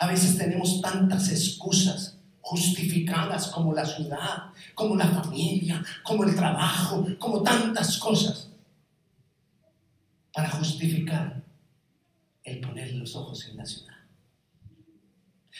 A 0.00 0.06
veces 0.06 0.38
tenemos 0.38 0.80
tantas 0.80 1.30
excusas 1.30 2.18
justificadas 2.40 3.48
como 3.48 3.74
la 3.74 3.84
ciudad, 3.84 4.50
como 4.74 4.96
la 4.96 5.06
familia, 5.08 5.82
como 6.02 6.24
el 6.24 6.34
trabajo, 6.34 7.06
como 7.18 7.42
tantas 7.42 7.98
cosas, 7.98 8.50
para 10.32 10.50
justificar 10.50 11.42
el 12.42 12.60
poner 12.60 12.92
los 12.94 13.14
ojos 13.14 13.46
en 13.48 13.56
la 13.56 13.66
ciudad. 13.66 13.93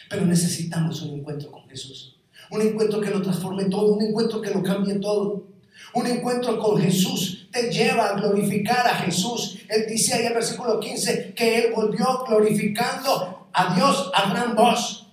Pero 0.09 0.25
necesitamos 0.25 1.01
un 1.01 1.19
encuentro 1.19 1.51
con 1.51 1.67
Jesús, 1.67 2.17
un 2.51 2.61
encuentro 2.61 3.01
que 3.01 3.09
lo 3.09 3.21
transforme 3.21 3.65
todo, 3.65 3.93
un 3.93 4.03
encuentro 4.03 4.41
que 4.41 4.51
lo 4.51 4.61
cambie 4.61 4.95
todo. 4.95 5.55
Un 5.93 6.07
encuentro 6.07 6.59
con 6.59 6.81
Jesús 6.81 7.47
te 7.51 7.71
lleva 7.71 8.09
a 8.09 8.13
glorificar 8.13 8.85
a 8.85 8.95
Jesús. 8.95 9.59
Él 9.69 9.85
dice 9.87 10.13
ahí 10.13 10.21
en 10.21 10.27
el 10.27 10.33
versículo 10.33 10.79
15 10.79 11.33
que 11.33 11.59
Él 11.59 11.73
volvió 11.73 12.23
glorificando 12.27 13.47
a 13.53 13.75
Dios 13.75 14.11
a 14.13 14.29
gran 14.29 14.55
voz. 14.55 15.07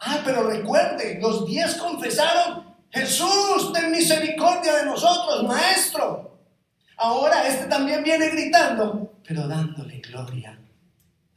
Ah, 0.00 0.20
pero 0.24 0.48
recuerde, 0.50 1.18
los 1.20 1.46
diez 1.46 1.76
confesaron, 1.76 2.64
Jesús, 2.90 3.72
ten 3.72 3.90
misericordia 3.90 4.76
de 4.76 4.86
nosotros, 4.86 5.44
Maestro. 5.44 6.38
Ahora 6.96 7.46
este 7.48 7.66
también 7.66 8.02
viene 8.02 8.28
gritando, 8.28 9.14
pero 9.26 9.48
dándole 9.48 10.00
gloria 10.00 10.58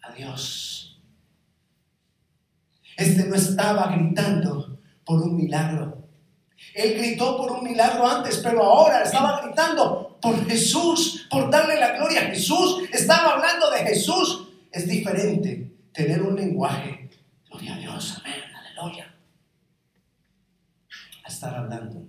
a 0.01 0.11
Dios. 0.11 0.76
Este 2.97 3.25
no 3.25 3.35
estaba 3.35 3.95
gritando 3.95 4.79
por 5.05 5.21
un 5.21 5.37
milagro. 5.37 6.09
Él 6.73 6.97
gritó 6.97 7.37
por 7.37 7.51
un 7.51 7.63
milagro 7.63 8.05
antes, 8.05 8.39
pero 8.39 8.63
ahora 8.63 9.03
estaba 9.03 9.41
gritando 9.41 10.17
por 10.21 10.45
Jesús, 10.47 11.27
por 11.29 11.49
darle 11.49 11.79
la 11.79 11.95
gloria 11.95 12.21
a 12.21 12.25
Jesús. 12.25 12.81
Estaba 12.91 13.35
hablando 13.35 13.69
de 13.71 13.79
Jesús. 13.85 14.47
Es 14.71 14.87
diferente 14.87 15.71
tener 15.93 16.21
un 16.21 16.35
lenguaje, 16.35 17.09
gloria 17.49 17.75
a 17.75 17.77
Dios, 17.77 18.17
amén, 18.19 18.41
aleluya, 18.53 19.15
a 21.23 21.27
estar 21.27 21.55
hablando 21.55 22.05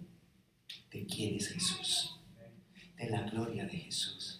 de 0.90 1.06
quién 1.06 1.36
es 1.36 1.48
Jesús, 1.48 2.20
de 2.96 3.08
la 3.08 3.22
gloria 3.22 3.64
de 3.64 3.78
Jesús 3.78 4.38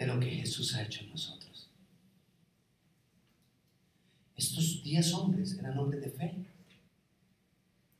de 0.00 0.06
lo 0.06 0.18
que 0.18 0.30
Jesús 0.30 0.74
ha 0.74 0.82
hecho 0.82 1.02
en 1.04 1.10
nosotros. 1.10 1.39
Estos 4.40 4.82
diez 4.82 5.12
hombres 5.12 5.58
eran 5.58 5.78
hombres 5.78 6.00
de 6.00 6.10
fe. 6.12 6.34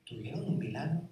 Tuvieron 0.06 0.48
un 0.48 0.58
milagro. 0.58 1.02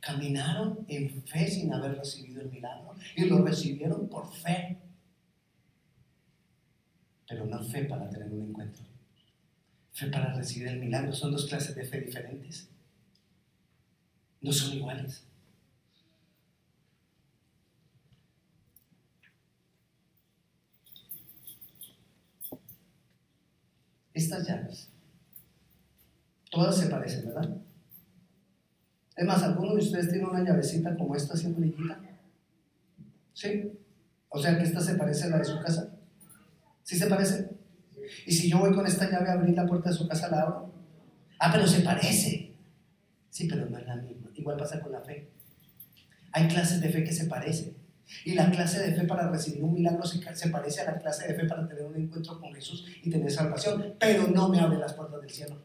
Caminaron 0.00 0.84
en 0.88 1.22
fe 1.22 1.48
sin 1.48 1.72
haber 1.72 1.96
recibido 1.96 2.42
el 2.42 2.50
milagro 2.50 2.96
y 3.14 3.26
lo 3.26 3.44
recibieron 3.44 4.08
por 4.08 4.26
fe. 4.34 4.76
Pero 7.28 7.46
no 7.46 7.62
fe 7.62 7.84
para 7.84 8.10
tener 8.10 8.28
un 8.32 8.48
encuentro. 8.48 8.82
Fe 9.92 10.08
para 10.08 10.34
recibir 10.34 10.66
el 10.66 10.80
milagro. 10.80 11.12
Son 11.12 11.30
dos 11.30 11.46
clases 11.46 11.76
de 11.76 11.84
fe 11.84 12.00
diferentes. 12.00 12.68
No 14.40 14.50
son 14.50 14.76
iguales. 14.76 15.22
Estas 24.16 24.48
llaves, 24.48 24.88
todas 26.50 26.78
se 26.78 26.86
parecen, 26.86 27.26
¿verdad? 27.26 27.54
Es 29.14 29.26
más, 29.26 29.42
¿alguno 29.42 29.74
de 29.74 29.82
ustedes 29.82 30.08
tiene 30.08 30.24
una 30.24 30.42
llavecita 30.42 30.96
como 30.96 31.14
esta 31.14 31.34
así 31.34 31.52
brillita? 31.52 32.00
¿Sí? 33.34 33.70
O 34.30 34.40
sea 34.40 34.56
que 34.56 34.64
esta 34.64 34.80
se 34.80 34.94
parece 34.94 35.24
a 35.24 35.28
la 35.28 35.38
de 35.38 35.44
su 35.44 35.60
casa. 35.60 35.98
¿Sí 36.82 36.96
se 36.96 37.08
parece? 37.08 37.50
Y 38.24 38.32
si 38.32 38.48
yo 38.48 38.58
voy 38.58 38.74
con 38.74 38.86
esta 38.86 39.10
llave 39.10 39.28
a 39.28 39.34
abrir 39.34 39.54
la 39.54 39.66
puerta 39.66 39.90
de 39.90 39.96
su 39.96 40.08
casa, 40.08 40.30
¿la 40.30 40.40
abro? 40.40 40.72
Ah, 41.38 41.50
pero 41.52 41.66
se 41.66 41.82
parece. 41.82 42.54
Sí, 43.28 43.46
pero 43.46 43.68
no 43.68 43.76
es 43.76 43.86
la 43.86 43.96
misma. 43.96 44.30
Igual 44.34 44.56
pasa 44.56 44.80
con 44.80 44.92
la 44.92 45.02
fe. 45.02 45.28
Hay 46.32 46.48
clases 46.48 46.80
de 46.80 46.88
fe 46.88 47.04
que 47.04 47.12
se 47.12 47.26
parecen. 47.26 47.76
Y 48.24 48.34
la 48.34 48.50
clase 48.50 48.80
de 48.80 48.94
fe 48.94 49.06
para 49.06 49.28
recibir 49.28 49.62
un 49.64 49.74
milagro 49.74 50.04
se, 50.04 50.18
parece 50.48 50.80
a 50.80 50.84
la 50.84 50.98
clase 50.98 51.26
de 51.26 51.34
fe 51.34 51.44
para 51.46 51.66
tener 51.66 51.84
un 51.84 51.96
encuentro 51.96 52.40
con 52.40 52.54
Jesús 52.54 52.86
y 53.02 53.10
tener 53.10 53.30
salvación. 53.30 53.94
Pero 53.98 54.28
no 54.28 54.48
me 54.48 54.60
abre 54.60 54.78
las 54.78 54.94
puertas 54.94 55.20
del 55.20 55.30
cielo. 55.30 55.60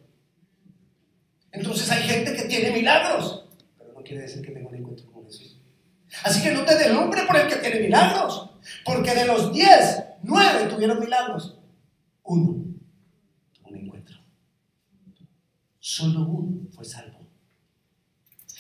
Entonces 1.52 1.90
hay 1.92 2.04
gente 2.04 2.34
que 2.34 2.44
tiene 2.44 2.72
milagros, 2.72 3.46
pero 3.78 3.94
no 3.94 4.02
quiere 4.04 4.24
decir 4.24 4.42
que 4.42 4.52
tenga 4.52 4.70
un 4.70 4.76
encuentro 4.76 5.12
con 5.12 5.26
Jesús. 5.26 5.60
Así 6.24 6.42
que 6.42 6.54
no 6.54 6.64
te 6.66 6.78
dé 6.78 6.92
nombre 6.92 7.22
por 7.26 7.38
el 7.38 7.48
que 7.48 7.58
tiene 7.58 7.82
milagros, 7.82 8.50
porque 8.86 9.14
de 9.14 9.26
los 9.26 9.54
diez, 9.54 10.04
nueve 10.24 10.68
tuvieron 10.70 11.00
milagros. 11.00 11.58
Uno 12.24 12.66
tuvo 13.54 13.70
un 13.70 13.76
encuentro. 13.76 14.18
Solo 15.80 16.22
uno 16.24 16.68
fue 16.72 16.86
salvo. 16.86 17.20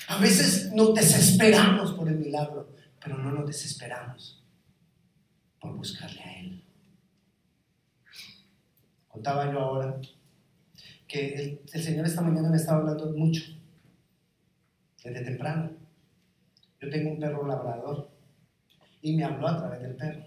A 0.07 0.17
veces 0.17 0.71
nos 0.73 0.93
desesperamos 0.93 1.93
por 1.93 2.09
el 2.09 2.15
milagro, 2.15 2.69
pero 3.01 3.17
no 3.17 3.31
nos 3.31 3.47
desesperamos 3.47 4.43
por 5.59 5.75
buscarle 5.75 6.21
a 6.21 6.39
Él. 6.39 6.63
Contaba 9.07 9.51
yo 9.51 9.59
ahora 9.59 9.99
que 11.07 11.59
el, 11.73 11.81
Señor 11.81 12.05
esta 12.05 12.21
mañana 12.21 12.49
me 12.49 12.57
estaba 12.57 12.79
hablando 12.79 13.11
mucho, 13.11 13.43
desde 15.03 15.25
temprano. 15.25 15.71
Yo 16.79 16.89
tengo 16.89 17.11
un 17.11 17.19
perro 17.19 17.45
labrador 17.45 18.09
y 19.01 19.15
me 19.15 19.23
habló 19.23 19.47
a 19.47 19.57
través 19.57 19.81
del 19.81 19.95
perro. 19.95 20.25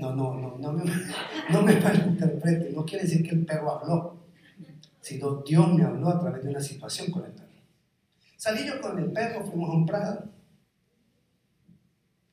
No, 0.00 0.14
no, 0.14 0.34
no, 0.34 0.58
no 0.58 0.72
me, 0.72 0.84
no 1.50 1.62
me 1.62 1.80
malinterprete, 1.80 2.70
no 2.72 2.84
quiere 2.84 3.04
decir 3.04 3.28
que 3.28 3.34
el 3.34 3.44
perro 3.44 3.78
habló, 3.78 4.26
sino 5.00 5.42
Dios 5.42 5.74
me 5.74 5.82
habló 5.82 6.08
a 6.08 6.20
través 6.20 6.44
de 6.44 6.50
una 6.50 6.60
situación 6.60 7.10
con 7.10 7.24
el 7.24 7.32
perro. 7.32 7.48
Salí 8.36 8.64
yo 8.64 8.80
con 8.80 8.98
el 8.98 9.10
perro, 9.10 9.44
fuimos 9.44 9.70
a 9.70 9.72
un 9.72 9.86
prado 9.86 10.31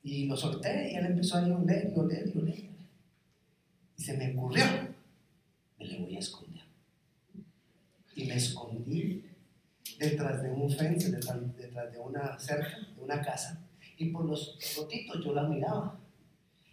y 0.09 0.25
lo 0.25 0.35
solté 0.35 0.91
y 0.91 0.95
él 0.95 1.05
empezó 1.05 1.37
a 1.37 1.45
oler 1.45 1.93
y 1.95 1.99
oler 1.99 2.31
y 2.33 2.37
oler. 2.37 2.69
Y 3.97 4.01
se 4.01 4.17
me 4.17 4.33
ocurrió, 4.33 4.65
me 5.77 5.85
le 5.85 5.99
voy 5.99 6.15
a 6.15 6.19
esconder 6.19 6.63
y 8.15 8.25
me 8.25 8.35
escondí 8.35 9.23
detrás 9.99 10.41
de 10.41 10.49
un 10.49 10.69
fence, 10.71 11.11
detrás, 11.11 11.37
de 11.91 11.99
una 11.99 12.39
cerca, 12.39 12.77
de 12.95 13.03
una 13.03 13.21
casa, 13.21 13.61
y 13.97 14.05
por 14.09 14.25
los 14.25 14.57
rotitos 14.75 15.23
yo 15.23 15.33
la 15.33 15.43
miraba. 15.43 15.99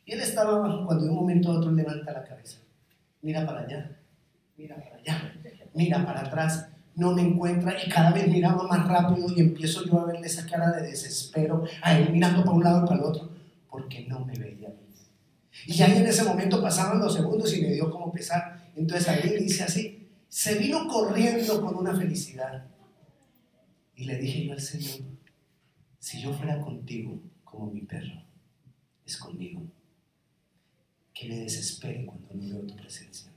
Y 0.05 0.13
él 0.13 0.21
estaba, 0.21 0.61
cuando 0.87 1.05
de 1.05 1.11
un 1.11 1.17
momento 1.17 1.51
a 1.51 1.59
otro 1.59 1.73
levanta 1.73 2.13
la 2.13 2.25
cabeza, 2.25 2.59
mira 3.23 3.45
para 3.45 3.61
allá, 3.61 3.99
mira 4.57 4.77
para 4.77 4.97
allá, 4.97 5.35
mira 5.75 6.07
para 6.07 6.21
atrás, 6.21 6.69
no 6.97 7.13
me 7.13 7.23
encuentra 7.23 7.77
y 7.85 7.89
cada 7.89 8.11
vez 8.11 8.27
miraba 8.29 8.67
más 8.67 8.89
rápido 8.89 9.27
y 9.35 9.41
empiezo 9.41 9.85
yo 9.85 10.01
a 10.01 10.07
verle 10.07 10.27
esa 10.27 10.47
cara 10.47 10.73
de 10.73 10.89
desespero, 10.89 11.65
a 11.83 11.99
él 11.99 12.11
mirando 12.11 12.43
para 12.43 12.57
un 12.57 12.65
lado 12.65 12.85
y 12.85 12.89
para 12.89 13.01
el 13.01 13.07
otro, 13.07 13.31
porque 13.71 14.07
no 14.09 14.25
me 14.25 14.35
veía. 14.35 14.75
Y 15.67 15.75
ya 15.75 15.87
en 15.87 16.07
ese 16.07 16.25
momento 16.25 16.61
pasaban 16.61 16.99
los 16.99 17.15
segundos 17.15 17.55
y 17.55 17.63
me 17.63 17.73
dio 17.73 17.91
como 17.91 18.13
pesar. 18.13 18.71
Entonces 18.75 19.09
ahí 19.09 19.37
dice 19.39 19.65
así, 19.65 20.09
se 20.29 20.59
vino 20.59 20.87
corriendo 20.89 21.61
con 21.61 21.77
una 21.77 21.95
felicidad. 21.95 22.67
Y 23.95 24.05
le 24.05 24.17
dije 24.19 24.47
yo 24.47 24.53
al 24.53 24.61
Señor, 24.61 25.07
si 25.99 26.21
yo 26.21 26.33
fuera 26.33 26.61
contigo 26.61 27.21
como 27.45 27.71
mi 27.71 27.83
perro, 27.83 28.23
es 29.05 29.17
conmigo, 29.17 29.63
que 31.13 31.29
me 31.29 31.37
desespere 31.37 32.05
cuando 32.05 32.29
no 32.35 32.43
veo 32.43 32.67
tu 32.67 32.77
presencia. 32.77 33.31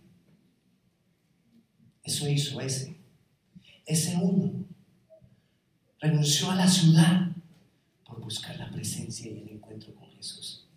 Eso 2.04 2.28
hizo 2.28 2.60
ese, 2.60 2.98
ese 3.89 4.15
uno. 4.15 4.65
Renunció 5.99 6.52
a 6.52 6.56
la 6.56 6.67
ciudad 6.67 7.32
por 8.06 8.21
buscar 8.21 8.56
la 8.58 8.69
presencia 8.69 9.30
y 9.30 9.39
el 9.39 9.49
encuentro 9.49 9.93
con 9.95 10.08
Jesús. 10.12 10.67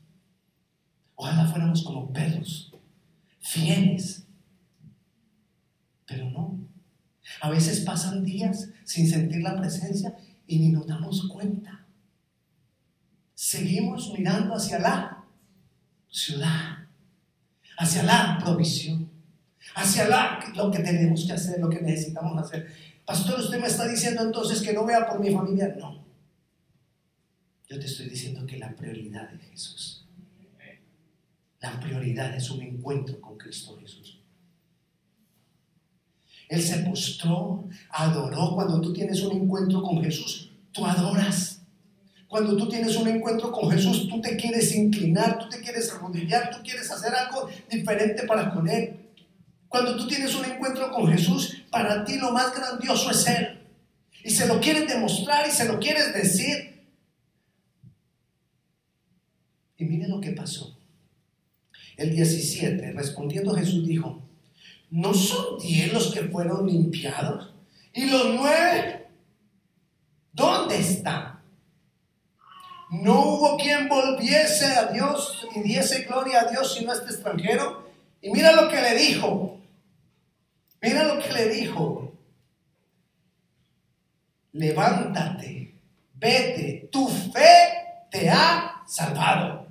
Ojalá 1.15 1.47
fuéramos 1.47 1.83
como 1.83 2.11
perros, 2.13 2.73
fieles, 3.39 4.25
pero 6.07 6.29
no. 6.31 6.59
A 7.43 7.51
veces 7.51 7.81
pasan 7.81 8.25
días 8.25 8.71
sin 8.85 9.09
sentir 9.09 9.43
la 9.43 9.57
presencia 9.61 10.17
y 10.47 10.59
ni 10.59 10.71
nos 10.71 10.87
damos 10.87 11.29
cuenta. 11.29 11.85
Seguimos 13.35 14.11
mirando 14.17 14.55
hacia 14.55 14.79
la 14.79 15.25
ciudad, 16.11 16.79
hacia 17.77 18.03
la 18.05 18.39
provisión, 18.43 19.11
hacia 19.75 20.09
la, 20.09 20.53
lo 20.55 20.71
que 20.71 20.79
tenemos 20.79 21.27
que 21.27 21.33
hacer, 21.33 21.61
lo 21.61 21.69
que 21.69 21.83
necesitamos 21.83 22.39
hacer. 22.39 22.92
Pastor, 23.05 23.41
usted 23.41 23.61
me 23.61 23.67
está 23.67 23.87
diciendo 23.89 24.23
entonces 24.23 24.63
que 24.63 24.73
no 24.73 24.85
vea 24.85 25.07
por 25.07 25.19
mi 25.21 25.33
familia. 25.33 25.75
No. 25.79 26.05
Yo 27.69 27.79
te 27.79 27.87
estoy 27.87 28.09
diciendo 28.09 28.47
que 28.47 28.59
la 28.59 28.75
prioridad 28.75 29.33
es 29.35 29.51
Jesús. 29.51 30.07
La 31.61 31.79
prioridad 31.79 32.35
es 32.35 32.51
un 32.51 32.61
encuentro 32.61 33.21
con 33.21 33.39
Cristo 33.39 33.79
Jesús. 33.81 34.19
Él 36.49 36.61
se 36.61 36.79
postró, 36.79 37.69
adoró. 37.91 38.55
Cuando 38.55 38.81
tú 38.81 38.93
tienes 38.93 39.23
un 39.23 39.43
encuentro 39.43 39.81
con 39.83 40.03
Jesús, 40.03 40.51
tú 40.73 40.85
adoras. 40.85 41.63
Cuando 42.29 42.57
tú 42.57 42.69
tienes 42.69 42.97
un 42.97 43.09
encuentro 43.09 43.53
con 43.53 43.71
Jesús, 43.71 44.09
tú 44.09 44.21
te 44.21 44.37
quieres 44.37 44.75
inclinar, 44.75 45.39
tú 45.39 45.49
te 45.49 45.61
quieres 45.61 45.91
arrodillar, 45.93 46.51
tú 46.51 46.63
quieres 46.63 46.91
hacer 46.91 47.15
algo 47.15 47.49
diferente 47.71 48.25
para 48.25 48.53
con 48.53 48.69
Él. 48.69 49.12
Cuando 49.73 49.97
tú 49.97 50.07
tienes 50.07 50.35
un 50.35 50.45
encuentro 50.45 50.93
con 50.93 51.11
Jesús, 51.11 51.63
para 51.71 52.05
ti 52.05 52.19
lo 52.19 52.31
más 52.31 52.55
grandioso 52.55 53.11
es 53.11 53.27
Él. 53.27 53.59
Y 54.23 54.29
se 54.29 54.47
lo 54.47 54.61
quieres 54.61 54.87
demostrar 54.87 55.49
y 55.49 55.51
se 55.51 55.65
lo 55.65 55.81
quieres 55.81 56.13
decir. 56.13 56.85
Y 59.79 59.85
mire 59.87 60.09
lo 60.09 60.21
que 60.21 60.33
pasó. 60.33 60.77
El 61.97 62.15
17, 62.15 62.93
respondiendo 62.93 63.55
Jesús 63.55 63.87
dijo, 63.87 64.23
¿no 64.91 65.15
son 65.15 65.59
diez 65.59 65.91
los 65.91 66.13
que 66.13 66.25
fueron 66.25 66.67
limpiados? 66.67 67.55
¿Y 67.95 68.11
los 68.11 68.27
nueve? 68.35 69.07
¿Dónde 70.35 70.81
están? 70.81 71.41
No 72.91 73.25
hubo 73.25 73.57
quien 73.57 73.89
volviese 73.89 74.67
a 74.67 74.93
Dios 74.93 75.49
y 75.57 75.61
diese 75.63 76.03
gloria 76.03 76.43
a 76.43 76.51
Dios 76.51 76.75
sino 76.75 76.93
este 76.93 77.07
extranjero. 77.07 77.91
Y 78.21 78.31
mira 78.31 78.53
lo 78.53 78.69
que 78.69 78.83
le 78.83 78.95
dijo. 78.99 79.62
Mira 80.83 81.05
lo 81.05 81.23
que 81.23 81.33
le 81.33 81.49
dijo. 81.49 82.13
Levántate, 84.53 85.75
vete, 86.15 86.89
tu 86.91 87.09
fe 87.09 88.09
te 88.11 88.29
ha 88.29 88.83
salvado. 88.87 89.67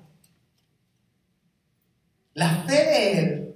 La 2.33 2.63
fe 2.63 2.73
de 2.73 3.19
él 3.19 3.55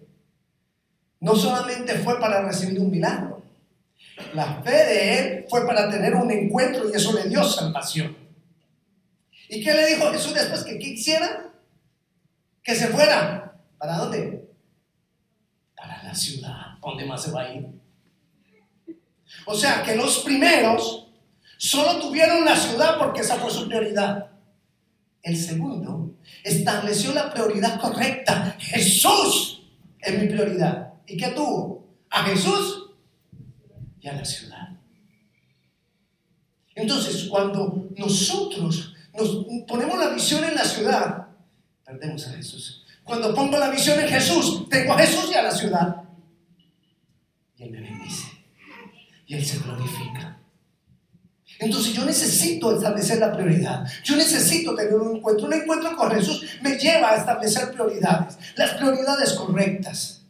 no 1.22 1.36
solamente 1.36 1.96
fue 2.00 2.20
para 2.20 2.44
recibir 2.44 2.80
un 2.80 2.92
milagro, 2.92 3.42
la 4.34 4.62
fe 4.62 4.72
de 4.72 5.18
él 5.18 5.46
fue 5.50 5.66
para 5.66 5.90
tener 5.90 6.14
un 6.14 6.30
encuentro 6.30 6.90
y 6.90 6.94
eso 6.94 7.14
le 7.14 7.28
dio 7.28 7.44
salvación. 7.44 8.16
¿Y 9.50 9.64
qué 9.64 9.74
le 9.74 9.88
dijo 9.88 10.12
Jesús 10.12 10.34
después 10.34 10.64
que 10.64 10.78
quisiera? 10.78 11.52
Que 12.62 12.76
se 12.76 12.88
fuera. 12.88 13.56
¿Para 13.78 13.98
dónde? 13.98 14.45
Ciudad. 16.16 16.78
¿Dónde 16.82 17.06
más 17.06 17.24
se 17.24 17.32
va 17.32 17.42
a 17.42 17.54
ir? 17.54 17.68
O 19.46 19.56
sea 19.56 19.84
que 19.84 19.96
los 19.96 20.20
primeros 20.20 21.08
solo 21.58 22.00
tuvieron 22.00 22.46
la 22.46 22.56
ciudad 22.56 22.98
porque 22.98 23.22
esa 23.22 23.36
fue 23.38 23.52
su 23.52 23.68
prioridad. 23.68 24.32
El 25.22 25.38
segundo 25.38 26.06
Estableció 26.44 27.14
la 27.14 27.34
prioridad 27.34 27.80
correcta. 27.80 28.56
Jesús 28.60 29.64
es 30.00 30.20
mi 30.22 30.28
prioridad. 30.28 30.94
¿Y 31.08 31.18
qué 31.18 31.30
tuvo? 31.30 31.88
A 32.10 32.24
Jesús 32.24 32.92
y 34.00 34.08
a 34.08 34.14
la 34.14 34.26
ciudad. 34.26 34.70
Entonces, 36.76 37.28
cuando 37.30 37.90
nosotros 37.98 38.94
nos 39.18 39.46
ponemos 39.68 39.98
la 39.98 40.10
visión 40.10 40.44
en 40.44 40.56
la 40.56 40.66
ciudad, 40.66 41.28
perdemos 41.86 42.28
a 42.28 42.34
Jesús. 42.34 42.86
Cuando 43.04 43.34
pongo 43.34 43.58
la 43.58 43.70
visión 43.70 44.00
en 44.00 44.08
Jesús, 44.08 44.68
tengo 44.70 44.94
a 44.94 45.00
Jesús 45.00 45.30
y 45.32 45.36
a 45.36 45.44
la 45.44 45.52
ciudad. 45.52 46.04
Y 47.58 47.64
Él 47.64 47.72
me 47.72 47.82
bendice. 47.82 48.28
Y 49.26 49.36
Él 49.36 49.46
se 49.46 49.60
glorifica. 49.60 50.40
Entonces 51.60 51.94
yo 51.94 52.06
necesito 52.06 52.76
establecer 52.76 53.20
la 53.20 53.32
prioridad. 53.32 53.88
Yo 54.04 54.16
necesito 54.16 54.76
tener 54.76 54.96
un 54.96 55.18
encuentro. 55.18 55.48
Un 55.48 55.54
encuentro 55.54 55.96
con 55.96 56.12
Jesús 56.12 56.46
me 56.62 56.78
lleva 56.78 57.12
a 57.12 57.16
establecer 57.16 57.72
prioridades. 57.72 58.38
Las 58.56 58.72
prioridades 58.72 59.34
correctas. 59.34 60.26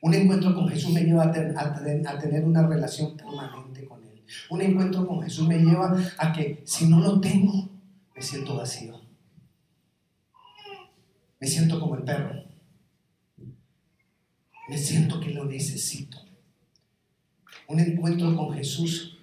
Un 0.00 0.12
encuentro 0.12 0.54
con 0.54 0.68
Jesús 0.68 0.92
me 0.92 1.02
lleva 1.02 1.24
a, 1.24 1.32
tener 1.32 2.44
una 2.44 2.66
relación 2.66 3.16
permanente 3.16 3.86
con 3.86 4.04
Él. 4.04 4.22
Un 4.50 4.60
encuentro 4.60 5.06
con 5.06 5.22
Jesús 5.22 5.46
me 5.48 5.58
lleva 5.58 5.96
a 6.18 6.32
que 6.32 6.62
si 6.66 6.88
no 6.88 7.00
lo 7.00 7.20
tengo, 7.20 7.70
me 8.14 8.20
siento 8.20 8.56
vacío. 8.56 9.00
Me 11.40 11.46
siento 11.46 11.80
como 11.80 11.96
el 11.96 12.02
perro. 12.02 12.53
Me 14.68 14.78
siento 14.78 15.20
que 15.20 15.30
lo 15.30 15.44
necesito. 15.44 16.18
Un 17.68 17.80
encuentro 17.80 18.36
con 18.36 18.54
Jesús 18.54 19.18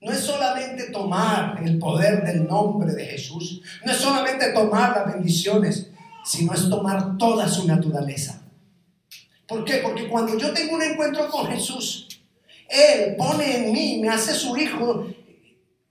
no 0.00 0.12
es 0.12 0.20
solamente 0.20 0.90
tomar 0.90 1.60
el 1.64 1.78
poder 1.78 2.24
del 2.24 2.46
nombre 2.46 2.92
de 2.92 3.04
Jesús, 3.04 3.62
no 3.84 3.92
es 3.92 3.98
solamente 3.98 4.52
tomar 4.52 4.96
las 4.96 5.14
bendiciones, 5.14 5.90
sino 6.24 6.52
es 6.52 6.68
tomar 6.68 7.16
toda 7.16 7.48
su 7.48 7.66
naturaleza. 7.66 8.42
¿Por 9.46 9.64
qué? 9.64 9.78
Porque 9.78 10.08
cuando 10.08 10.38
yo 10.38 10.52
tengo 10.52 10.76
un 10.76 10.82
encuentro 10.82 11.28
con 11.28 11.46
Jesús, 11.48 12.06
Él 12.68 13.16
pone 13.16 13.56
en 13.56 13.72
mí, 13.72 13.98
me 14.00 14.10
hace 14.10 14.34
su 14.34 14.56
hijo 14.56 15.06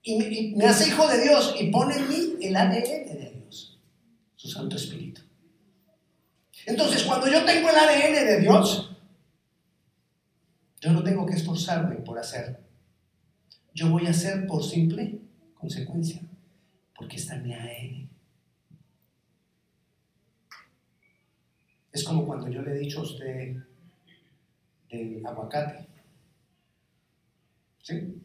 y 0.02 0.54
me, 0.56 0.64
hace 0.64 0.88
hijo 0.88 1.06
de 1.06 1.22
Dios 1.22 1.54
y 1.58 1.70
pone 1.70 1.96
en 1.96 2.08
mí 2.08 2.36
el 2.40 2.56
ADN 2.56 2.70
de 2.72 3.32
Dios, 3.34 3.78
su 4.36 4.48
Santo 4.48 4.76
Espíritu. 4.76 5.22
Entonces, 6.68 7.02
cuando 7.04 7.26
yo 7.28 7.46
tengo 7.46 7.70
el 7.70 7.76
ADN 7.76 8.26
de 8.26 8.40
Dios, 8.40 8.94
yo 10.82 10.92
no 10.92 11.02
tengo 11.02 11.24
que 11.24 11.32
esforzarme 11.32 11.96
por 11.96 12.18
hacer. 12.18 12.60
Yo 13.72 13.88
voy 13.88 14.06
a 14.06 14.10
hacer 14.10 14.46
por 14.46 14.62
simple 14.62 15.18
consecuencia, 15.54 16.20
porque 16.94 17.16
está 17.16 17.36
en 17.36 17.42
mi 17.42 17.54
ADN. 17.54 18.10
Es 21.90 22.04
como 22.04 22.26
cuando 22.26 22.48
yo 22.48 22.60
le 22.60 22.72
he 22.72 22.78
dicho 22.80 23.00
a 23.00 23.04
usted 23.04 23.56
del 24.90 25.24
aguacate. 25.24 25.88
¿Sí? 27.80 28.22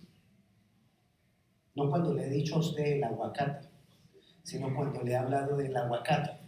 No 1.75 1.89
cuando 1.89 2.13
le 2.13 2.27
he 2.27 2.29
dicho 2.29 2.55
a 2.55 2.59
usted 2.59 2.97
el 2.97 3.03
aguacate, 3.05 3.69
sino 4.43 4.75
cuando 4.75 5.01
le 5.01 5.13
he 5.13 5.15
hablado 5.15 5.55
del 5.55 5.77
aguacate. 5.77 6.42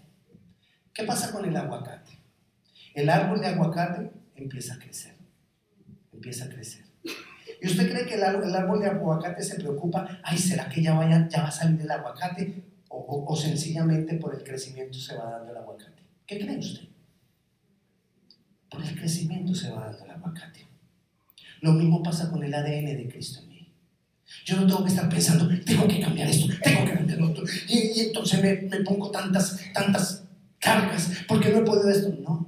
¿Qué 0.95 1.03
pasa 1.03 1.29
con 1.33 1.43
el 1.43 1.55
aguacate? 1.55 2.17
El 2.93 3.09
árbol 3.09 3.41
de 3.41 3.47
aguacate 3.47 4.09
empieza 4.33 4.75
a 4.75 4.79
crecer. 4.79 5.13
Empieza 6.13 6.45
a 6.45 6.49
crecer. 6.49 6.85
¿Y 7.61 7.67
usted 7.67 7.91
cree 7.91 8.05
que 8.05 8.15
el 8.15 8.23
árbol, 8.23 8.79
de 8.79 8.87
aguacate 8.87 9.43
se 9.43 9.55
preocupa? 9.55 10.19
Ay, 10.23 10.37
¿será 10.37 10.69
que 10.69 10.81
ya, 10.81 10.93
va 10.93 11.05
a 11.05 11.51
salir 11.51 11.81
el 11.81 11.91
aguacate? 11.91 12.63
O, 12.87 13.25
o 13.27 13.35
sencillamente 13.35 14.15
por 14.15 14.35
el 14.35 14.43
crecimiento 14.43 14.97
se 14.97 15.17
va 15.17 15.31
dando 15.31 15.51
el 15.51 15.57
aguacate. 15.57 16.01
¿Qué 16.25 16.39
cree 16.39 16.57
usted? 16.57 16.87
Por 18.69 18.81
el 18.81 18.97
crecimiento 18.97 19.53
se 19.53 19.69
va 19.71 19.87
dando 19.87 20.05
el 20.05 20.11
aguacate. 20.11 20.65
Lo 21.59 21.73
mismo 21.73 22.01
pasa 22.01 22.31
con 22.31 22.41
el 22.41 22.53
ADN 22.53 22.85
de 22.85 23.09
Cristo 23.11 23.41
en 23.41 23.49
mí. 23.49 23.73
Yo 24.45 24.55
no 24.55 24.65
tengo 24.65 24.83
que 24.83 24.91
estar 24.91 25.09
pensando, 25.09 25.49
tengo 25.65 25.87
que 25.87 25.99
cambiar 25.99 26.29
esto, 26.29 26.53
tengo 26.63 26.85
que 26.85 26.93
cambiar 26.93 27.19
lo 27.19 27.31
otro. 27.31 27.43
Y, 27.67 27.99
entonces 27.99 28.41
me, 28.41 28.79
pongo 28.81 29.11
tantas, 29.11 29.59
tantas 29.73 30.24
porque 31.27 31.49
no 31.49 31.59
he 31.59 31.61
podido 31.61 31.89
esto. 31.89 32.09
No, 32.21 32.45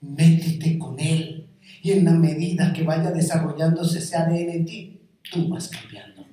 métete 0.00 0.78
con 0.78 0.98
Él. 0.98 1.48
Y 1.82 1.92
en 1.92 2.04
la 2.04 2.12
medida 2.12 2.72
que 2.72 2.82
vaya 2.82 3.10
desarrollándose 3.10 3.98
ese 3.98 4.16
ADN 4.16 4.50
en 4.50 4.66
ti, 4.66 5.00
tú 5.30 5.48
vas 5.48 5.68
cambiando. 5.68 6.26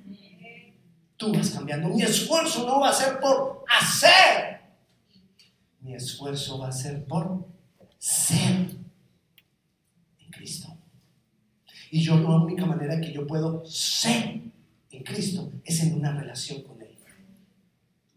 Tú 1.16 1.32
vas 1.32 1.50
cambiando. 1.50 1.88
Mi 1.88 2.02
esfuerzo 2.02 2.66
no 2.66 2.80
va 2.80 2.90
a 2.90 2.92
ser 2.92 3.18
por 3.18 3.64
hacer. 3.68 4.60
Mi 5.80 5.94
esfuerzo 5.94 6.58
va 6.58 6.68
a 6.68 6.72
ser 6.72 7.04
por 7.04 7.46
ser. 7.98 8.76
Cristo. 10.30 10.76
Y 11.90 12.00
yo 12.00 12.18
la 12.20 12.36
única 12.36 12.66
manera 12.66 13.00
que 13.00 13.12
yo 13.12 13.26
puedo 13.26 13.64
ser 13.64 14.40
en 14.90 15.02
Cristo 15.02 15.50
es 15.64 15.82
en 15.82 15.94
una 15.94 16.12
relación 16.12 16.62
con. 16.62 16.77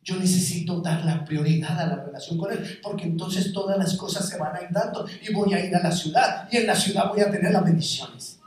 Yo 0.04 0.16
necesito 0.16 0.82
dar 0.82 1.06
la 1.06 1.24
prioridad 1.24 1.80
a 1.80 1.86
la 1.86 2.04
relación 2.04 2.38
con 2.38 2.52
Él, 2.52 2.80
porque 2.82 3.04
entonces 3.06 3.54
todas 3.54 3.78
las 3.78 3.96
cosas 3.96 4.28
se 4.28 4.38
van 4.38 4.56
a 4.56 4.62
ir 4.62 4.70
dando 4.72 5.06
y 5.22 5.32
voy 5.32 5.54
a 5.54 5.64
ir 5.64 5.76
a 5.76 5.84
la 5.84 5.92
ciudad 5.92 6.48
y 6.52 6.58
en 6.58 6.68
la 6.68 6.76
ciudad 6.76 7.10
voy 7.10 7.22
a 7.22 7.30
tener 7.30 7.52
las 7.52 7.64
bendiciones. 7.64 8.40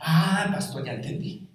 Ah, 0.00 0.48
pastor, 0.52 0.86
ya 0.86 0.94
entendí. 0.94 1.48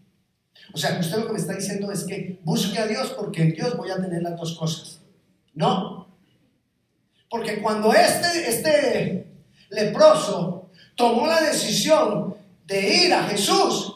O 0.74 0.78
sea, 0.78 0.98
usted 1.00 1.17
lo 1.17 1.28
que 1.28 1.34
me 1.34 1.39
está 1.39 1.54
diciendo 1.54 1.91
es 1.91 2.04
que 2.04 2.39
busque 2.44 2.78
a 2.78 2.88
Dios 2.88 3.13
porque 3.17 3.41
en 3.41 3.54
Dios 3.54 3.76
voy 3.76 3.89
a 3.89 3.96
tener 3.96 4.22
las 4.22 4.38
dos 4.38 4.56
cosas. 4.58 5.02
No. 5.54 6.08
Porque 7.30 7.62
cuando 7.62 7.94
este, 7.94 8.50
este 8.50 9.28
leproso 9.70 10.70
tomó 10.96 11.28
la 11.28 11.41
decisión 11.41 12.36
de 12.67 13.06
ir 13.06 13.13
a 13.13 13.24
Jesús, 13.24 13.96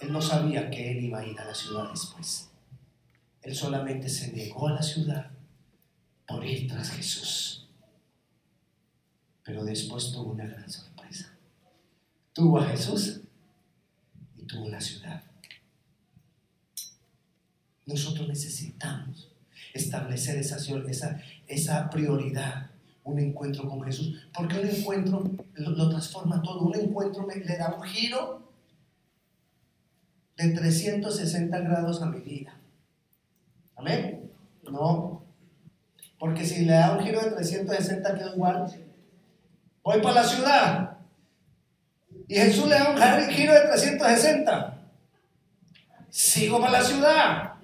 él 0.00 0.12
no 0.12 0.20
sabía 0.20 0.70
que 0.70 0.92
él 0.92 1.04
iba 1.04 1.20
a 1.20 1.26
ir 1.26 1.38
a 1.38 1.44
la 1.44 1.54
ciudad 1.54 1.90
después. 1.90 2.49
Él 3.42 3.54
solamente 3.54 4.08
se 4.08 4.32
negó 4.32 4.68
a 4.68 4.74
la 4.74 4.82
ciudad 4.82 5.30
por 6.26 6.44
ir 6.44 6.68
tras 6.68 6.90
Jesús. 6.90 7.68
Pero 9.42 9.64
después 9.64 10.12
tuvo 10.12 10.32
una 10.32 10.46
gran 10.46 10.70
sorpresa. 10.70 11.32
Tuvo 12.32 12.58
a 12.58 12.66
Jesús 12.66 13.20
y 14.36 14.44
tuvo 14.44 14.68
la 14.68 14.80
ciudad. 14.80 15.22
Nosotros 17.86 18.28
necesitamos 18.28 19.32
establecer 19.74 20.36
esa, 20.38 20.56
esa, 20.88 21.22
esa 21.48 21.90
prioridad 21.90 22.70
un 23.04 23.18
encuentro 23.18 23.68
con 23.68 23.82
Jesús. 23.82 24.14
Porque 24.34 24.58
un 24.58 24.68
encuentro 24.68 25.30
lo, 25.54 25.88
transforma 25.88 26.42
todo. 26.42 26.60
Un 26.60 26.76
encuentro 26.76 27.26
le 27.26 27.56
da 27.56 27.74
un 27.74 27.82
giro 27.82 28.52
de 30.36 30.50
360 30.50 31.58
grados 31.60 32.02
a 32.02 32.06
mi 32.06 32.20
vida. 32.20 32.59
¿Amén? 33.80 34.30
No. 34.70 35.24
Porque 36.18 36.44
si 36.44 36.66
le 36.66 36.74
da 36.74 36.92
un 36.92 37.02
giro 37.02 37.18
de 37.18 37.30
360 37.30 38.14
queda 38.14 38.34
igual. 38.34 38.66
Voy 39.82 40.02
para 40.02 40.16
la 40.16 40.24
ciudad. 40.24 40.98
Y 42.28 42.34
Jesús 42.34 42.68
le 42.68 42.74
da 42.74 42.90
un 42.90 43.30
giro 43.30 43.54
de 43.54 43.60
360. 43.60 44.78
Sigo 46.10 46.60
para 46.60 46.72
la 46.72 46.84
ciudad. 46.84 47.54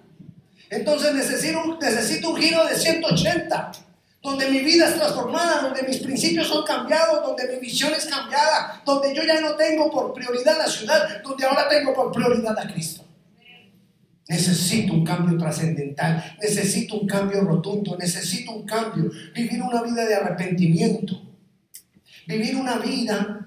Entonces 0.70 1.14
necesito, 1.14 1.78
necesito 1.78 2.30
un 2.30 2.36
giro 2.36 2.64
de 2.64 2.76
180 2.76 3.72
donde 4.22 4.48
mi 4.50 4.60
vida 4.60 4.88
es 4.88 4.96
transformada, 4.96 5.60
donde 5.60 5.82
mis 5.82 5.98
principios 5.98 6.48
son 6.48 6.64
cambiados, 6.64 7.24
donde 7.24 7.46
mi 7.46 7.60
visión 7.60 7.92
es 7.92 8.06
cambiada, 8.06 8.82
donde 8.84 9.14
yo 9.14 9.22
ya 9.22 9.40
no 9.40 9.54
tengo 9.54 9.90
por 9.90 10.12
prioridad 10.14 10.58
la 10.58 10.66
ciudad, 10.66 11.22
donde 11.22 11.44
ahora 11.44 11.68
tengo 11.68 11.92
por 11.92 12.10
prioridad 12.10 12.58
a 12.58 12.66
Cristo. 12.66 13.04
Necesito 14.28 14.92
un 14.92 15.04
cambio 15.04 15.38
trascendental, 15.38 16.36
necesito 16.40 17.00
un 17.00 17.06
cambio 17.06 17.42
rotundo, 17.42 17.96
necesito 17.96 18.52
un 18.52 18.66
cambio, 18.66 19.10
vivir 19.32 19.62
una 19.62 19.82
vida 19.82 20.04
de 20.04 20.14
arrepentimiento, 20.16 21.14
vivir 22.26 22.56
una 22.56 22.78
vida 22.78 23.46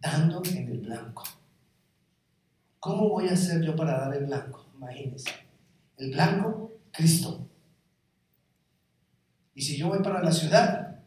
dando 0.00 0.42
en 0.44 0.68
el 0.68 0.78
blanco. 0.78 1.24
¿Cómo 2.80 3.10
voy 3.10 3.28
a 3.28 3.32
hacer 3.32 3.62
yo 3.62 3.76
para 3.76 3.98
dar 3.98 4.14
el 4.14 4.24
blanco? 4.24 4.64
Imagínense. 4.76 5.30
El 5.98 6.12
blanco, 6.12 6.72
Cristo. 6.92 7.46
Y 9.54 9.62
si 9.62 9.76
yo 9.76 9.88
voy 9.88 10.02
para 10.02 10.22
la 10.22 10.32
ciudad, 10.32 11.00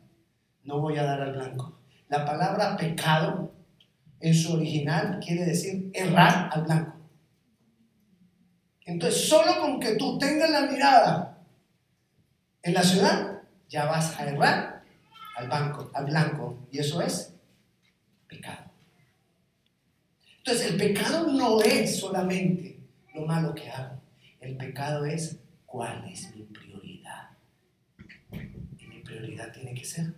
no 0.64 0.82
voy 0.82 0.98
a 0.98 1.04
dar 1.04 1.22
al 1.22 1.34
blanco. 1.34 1.80
La 2.10 2.26
palabra 2.26 2.76
pecado 2.78 3.59
en 4.20 4.34
su 4.34 4.54
original 4.54 5.20
quiere 5.20 5.46
decir 5.46 5.90
errar 5.94 6.50
al 6.54 6.64
blanco. 6.64 6.96
Entonces, 8.86 9.30
solo 9.30 9.60
con 9.62 9.80
que 9.80 9.96
tú 9.96 10.18
tengas 10.18 10.50
la 10.50 10.62
mirada 10.62 11.46
en 12.64 12.74
la 12.74 12.84
ciudad, 12.84 13.44
ya 13.70 13.86
vas 13.86 14.20
a 14.20 14.28
errar 14.28 14.84
al, 15.38 15.48
banco, 15.48 15.92
al 15.94 16.06
blanco. 16.06 16.68
Y 16.72 16.80
eso 16.80 17.02
es 17.02 17.34
pecado. 18.28 18.70
Entonces 20.40 20.72
el 20.72 20.78
pecado 20.78 21.32
no 21.32 21.62
es 21.62 22.00
solamente 22.00 22.80
lo 23.14 23.26
malo 23.26 23.54
que 23.54 23.70
hago. 23.70 24.02
El 24.40 24.58
pecado 24.58 25.06
es 25.06 25.38
cuál 25.66 26.04
es 26.10 26.36
mi 26.36 26.44
prioridad. 26.44 27.30
Y 28.80 28.88
mi 28.88 29.02
prioridad 29.02 29.52
tiene 29.52 29.76
que 29.76 29.86
ser 29.86 30.16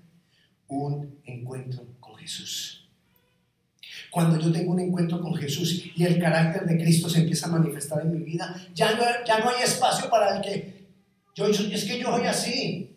un 0.67 1.19
encuentro 1.25 1.85
con 1.99 2.15
Jesús. 2.15 2.80
Cuando 4.11 4.37
yo 4.37 4.51
tengo 4.51 4.73
un 4.73 4.79
encuentro 4.81 5.21
con 5.21 5.33
Jesús 5.35 5.85
y 5.95 6.03
el 6.03 6.19
carácter 6.19 6.65
de 6.65 6.77
Cristo 6.77 7.09
se 7.09 7.21
empieza 7.21 7.47
a 7.47 7.51
manifestar 7.51 8.01
en 8.01 8.11
mi 8.11 8.19
vida, 8.19 8.55
ya 8.75 8.91
no, 8.91 9.03
ya 9.25 9.39
no 9.39 9.49
hay 9.49 9.63
espacio 9.63 10.09
para 10.09 10.35
el 10.35 10.41
que 10.41 10.81
yo, 11.33 11.47
es 11.47 11.85
que 11.85 11.97
yo 11.97 12.07
soy 12.07 12.27
así. 12.27 12.95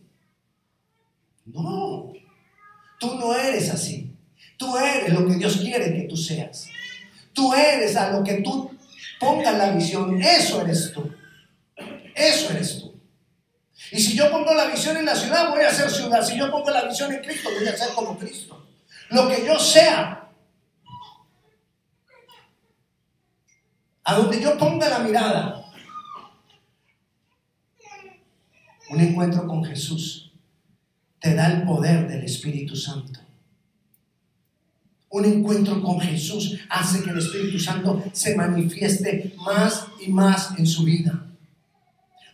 No, 1.46 2.12
tú 2.98 3.14
no 3.14 3.34
eres 3.34 3.70
así. 3.70 4.10
Tú 4.56 4.76
eres 4.76 5.12
lo 5.12 5.26
que 5.26 5.34
Dios 5.34 5.58
quiere 5.58 5.94
que 5.94 6.08
tú 6.08 6.16
seas. 6.16 6.66
Tú 7.32 7.52
eres 7.54 7.96
a 7.96 8.10
lo 8.10 8.24
que 8.24 8.34
tú 8.42 8.70
pongas 9.20 9.56
la 9.56 9.70
visión. 9.72 10.20
Eso 10.20 10.62
eres 10.62 10.92
tú. 10.92 11.12
Eso 12.14 12.50
eres 12.50 12.80
tú. 12.80 12.94
Y 13.90 14.00
si 14.00 14.16
yo 14.16 14.30
pongo 14.30 14.54
la 14.54 14.66
visión 14.66 14.96
en 14.96 15.04
la 15.04 15.14
ciudad, 15.14 15.50
voy 15.50 15.62
a 15.62 15.70
ser 15.70 15.90
ciudad. 15.90 16.24
Si 16.24 16.36
yo 16.38 16.50
pongo 16.50 16.70
la 16.70 16.84
visión 16.84 17.12
en 17.12 17.22
Cristo, 17.22 17.50
voy 17.56 17.68
a 17.68 17.76
ser 17.76 17.92
como 17.94 18.18
Cristo. 18.18 18.66
Lo 19.10 19.28
que 19.28 19.44
yo 19.46 19.58
sea, 19.58 20.23
a 24.04 24.14
donde 24.14 24.40
yo 24.40 24.56
ponga 24.58 24.88
la 24.88 24.98
mirada, 24.98 25.64
un 28.90 29.00
encuentro 29.00 29.46
con 29.46 29.64
Jesús 29.64 30.30
te 31.24 31.34
da 31.34 31.46
el 31.46 31.62
poder 31.62 32.06
del 32.06 32.22
Espíritu 32.22 32.76
Santo. 32.76 33.18
Un 35.08 35.24
encuentro 35.24 35.80
con 35.80 35.98
Jesús 35.98 36.58
hace 36.68 37.02
que 37.02 37.10
el 37.10 37.18
Espíritu 37.18 37.58
Santo 37.58 38.02
se 38.12 38.36
manifieste 38.36 39.34
más 39.38 39.86
y 40.04 40.10
más 40.10 40.50
en 40.58 40.66
su 40.66 40.84
vida. 40.84 41.24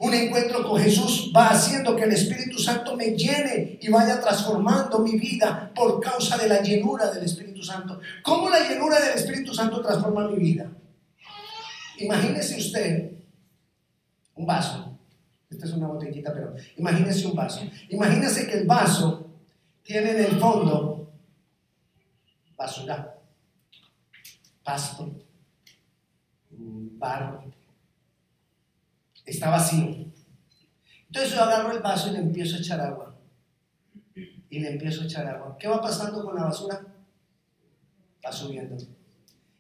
Un 0.01 0.15
encuentro 0.15 0.67
con 0.67 0.81
Jesús 0.81 1.31
va 1.37 1.51
haciendo 1.51 1.95
que 1.95 2.05
el 2.05 2.13
Espíritu 2.13 2.59
Santo 2.59 2.97
me 2.97 3.11
llene 3.11 3.79
y 3.81 3.89
vaya 3.91 4.19
transformando 4.19 4.99
mi 4.99 5.17
vida 5.17 5.71
por 5.73 6.01
causa 6.01 6.37
de 6.37 6.49
la 6.49 6.61
llenura 6.63 7.13
del 7.13 7.25
Espíritu 7.25 7.63
Santo. 7.63 8.01
¿Cómo 8.25 8.49
la 8.49 8.67
llenura 8.67 8.99
del 8.99 9.15
Espíritu 9.15 9.55
Santo 9.55 9.81
transforma 9.83 10.27
mi 10.27 10.37
vida? 10.37 10.69
Imagínese 12.01 12.57
usted 12.57 13.13
un 14.35 14.47
vaso. 14.47 14.99
Esta 15.49 15.67
es 15.67 15.73
una 15.73 15.89
botellita, 15.89 16.33
pero 16.33 16.55
imagínese 16.77 17.27
un 17.27 17.35
vaso. 17.35 17.61
Imagínese 17.89 18.47
que 18.47 18.59
el 18.59 18.67
vaso 18.67 19.31
tiene 19.83 20.13
en 20.13 20.25
el 20.25 20.39
fondo 20.39 21.13
basura, 22.57 23.19
pasto, 24.63 25.11
barro. 26.51 27.45
Está 29.25 29.51
vacío. 29.51 30.07
Entonces 31.07 31.35
yo 31.35 31.43
agarro 31.43 31.73
el 31.73 31.81
vaso 31.81 32.11
y 32.11 32.13
le 32.13 32.19
empiezo 32.19 32.57
a 32.57 32.59
echar 32.61 32.81
agua. 32.81 33.17
Y 34.15 34.61
le 34.61 34.73
empiezo 34.73 35.03
a 35.03 35.05
echar 35.05 35.27
agua. 35.27 35.57
¿Qué 35.59 35.69
va 35.69 35.81
pasando 35.81 36.25
con 36.25 36.35
la 36.35 36.45
basura? 36.45 36.81
Va 38.25 38.33
subiendo. 38.33 38.77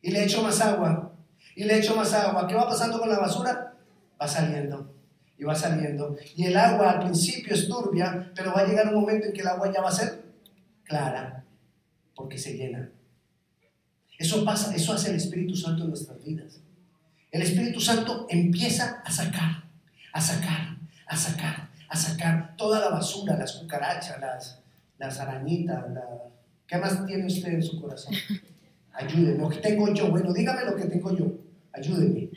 Y 0.03 0.11
le 0.11 0.25
echo 0.25 0.43
más 0.43 0.61
agua. 0.61 1.10
Y 1.61 1.65
le 1.65 1.77
echo 1.77 1.95
más 1.95 2.15
agua. 2.15 2.49
¿Qué 2.49 2.55
va 2.55 2.67
pasando 2.67 2.99
con 2.99 3.11
la 3.11 3.19
basura? 3.19 3.75
Va 4.19 4.27
saliendo. 4.27 4.95
Y 5.37 5.45
va 5.45 5.55
saliendo. 5.55 6.17
Y 6.35 6.47
el 6.47 6.57
agua 6.57 6.93
al 6.93 7.01
principio 7.01 7.53
es 7.53 7.69
turbia, 7.69 8.33
pero 8.35 8.55
va 8.55 8.63
a 8.63 8.67
llegar 8.67 8.89
un 8.89 9.03
momento 9.03 9.27
en 9.27 9.35
que 9.35 9.43
el 9.43 9.47
agua 9.47 9.71
ya 9.71 9.83
va 9.83 9.91
a 9.91 9.93
ser 9.93 10.25
clara 10.85 11.45
porque 12.15 12.39
se 12.39 12.55
llena. 12.55 12.91
Eso 14.19 14.43
pasa, 14.43 14.75
eso 14.75 14.95
hace 14.95 15.11
el 15.11 15.17
Espíritu 15.17 15.55
Santo 15.55 15.83
en 15.83 15.91
nuestras 15.91 16.25
vidas. 16.25 16.61
El 17.31 17.43
Espíritu 17.43 17.79
Santo 17.79 18.27
empieza 18.31 19.03
a 19.05 19.11
sacar, 19.11 19.65
a 20.15 20.21
sacar, 20.23 20.79
a 21.09 21.15
sacar, 21.15 21.69
a 21.91 21.97
sacar 21.97 22.57
toda 22.57 22.81
la 22.81 22.89
basura, 22.89 23.37
las 23.37 23.53
cucarachas, 23.53 24.19
las, 24.19 24.61
las 24.97 25.21
arañitas, 25.21 25.85
¿qué 26.67 26.79
más 26.79 27.05
tiene 27.05 27.27
usted 27.27 27.53
en 27.53 27.63
su 27.63 27.79
corazón? 27.79 28.15
Ayúdeme, 28.95 29.37
lo 29.37 29.51
que 29.51 29.59
tengo 29.59 29.93
yo, 29.93 30.11
bueno, 30.11 30.33
dígame 30.33 30.65
lo 30.65 30.75
que 30.75 30.87
tengo 30.87 31.15
yo, 31.15 31.50
ayúdeme. 31.73 32.31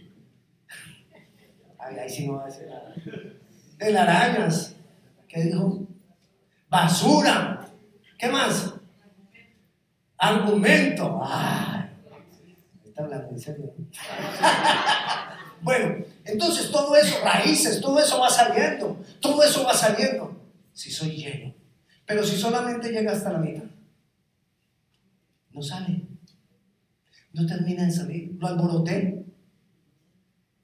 Ay, 1.78 1.98
ahí 2.00 2.10
sí 2.10 2.28
no 2.28 2.36
va 2.36 2.44
a 2.44 2.46
decir 2.46 2.68
nada. 2.68 2.94
Telarañas, 3.78 4.76
¿qué 5.28 5.44
dijo? 5.44 5.86
Basura, 6.70 7.68
¿qué 8.18 8.30
más? 8.30 8.74
Argumento. 10.18 11.20
Ah, 11.22 11.90
está 12.86 13.04
hablando 13.04 13.30
en 13.30 13.40
serio. 13.40 13.74
bueno, 15.62 16.06
entonces 16.24 16.72
todo 16.72 16.96
eso, 16.96 17.18
raíces, 17.24 17.82
todo 17.82 18.00
eso 18.00 18.20
va 18.20 18.30
saliendo. 18.30 19.04
Todo 19.20 19.44
eso 19.44 19.66
va 19.66 19.74
saliendo. 19.74 20.42
Si 20.72 20.90
soy 20.90 21.18
lleno. 21.18 21.54
Pero 22.06 22.24
si 22.24 22.38
solamente 22.38 22.92
llega 22.92 23.12
hasta 23.12 23.34
la 23.34 23.40
mitad, 23.40 23.64
no 25.52 25.62
sale. 25.62 26.08
No 27.34 27.46
termina 27.46 27.86
de 27.86 27.92
salir. 27.92 28.36
Lo 28.40 28.48
alboroté. 28.48 29.23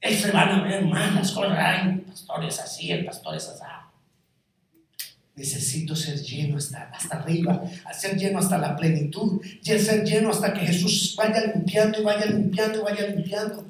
Él 0.01 0.15
se 0.15 0.31
van 0.31 0.49
a 0.49 0.63
ver 0.63 0.85
más 0.85 1.13
las 1.13 1.31
cosas. 1.31 1.57
Ay, 1.57 1.97
pastores 2.07 2.59
así, 2.59 2.91
el 2.91 3.05
pastor 3.05 3.35
es 3.35 3.47
así. 3.47 3.63
Necesito 5.35 5.95
ser 5.95 6.19
lleno 6.21 6.57
hasta, 6.57 6.89
hasta 6.89 7.15
arriba, 7.17 7.63
ser 7.93 8.17
lleno 8.17 8.39
hasta 8.39 8.57
la 8.57 8.75
plenitud, 8.75 9.41
ser 9.61 10.03
lleno 10.03 10.31
hasta 10.31 10.53
que 10.53 10.65
Jesús 10.65 11.15
vaya 11.17 11.53
limpiando 11.53 12.01
y 12.01 12.03
vaya 12.03 12.25
limpiando 12.25 12.79
y 12.79 12.83
vaya 12.83 13.07
limpiando. 13.07 13.65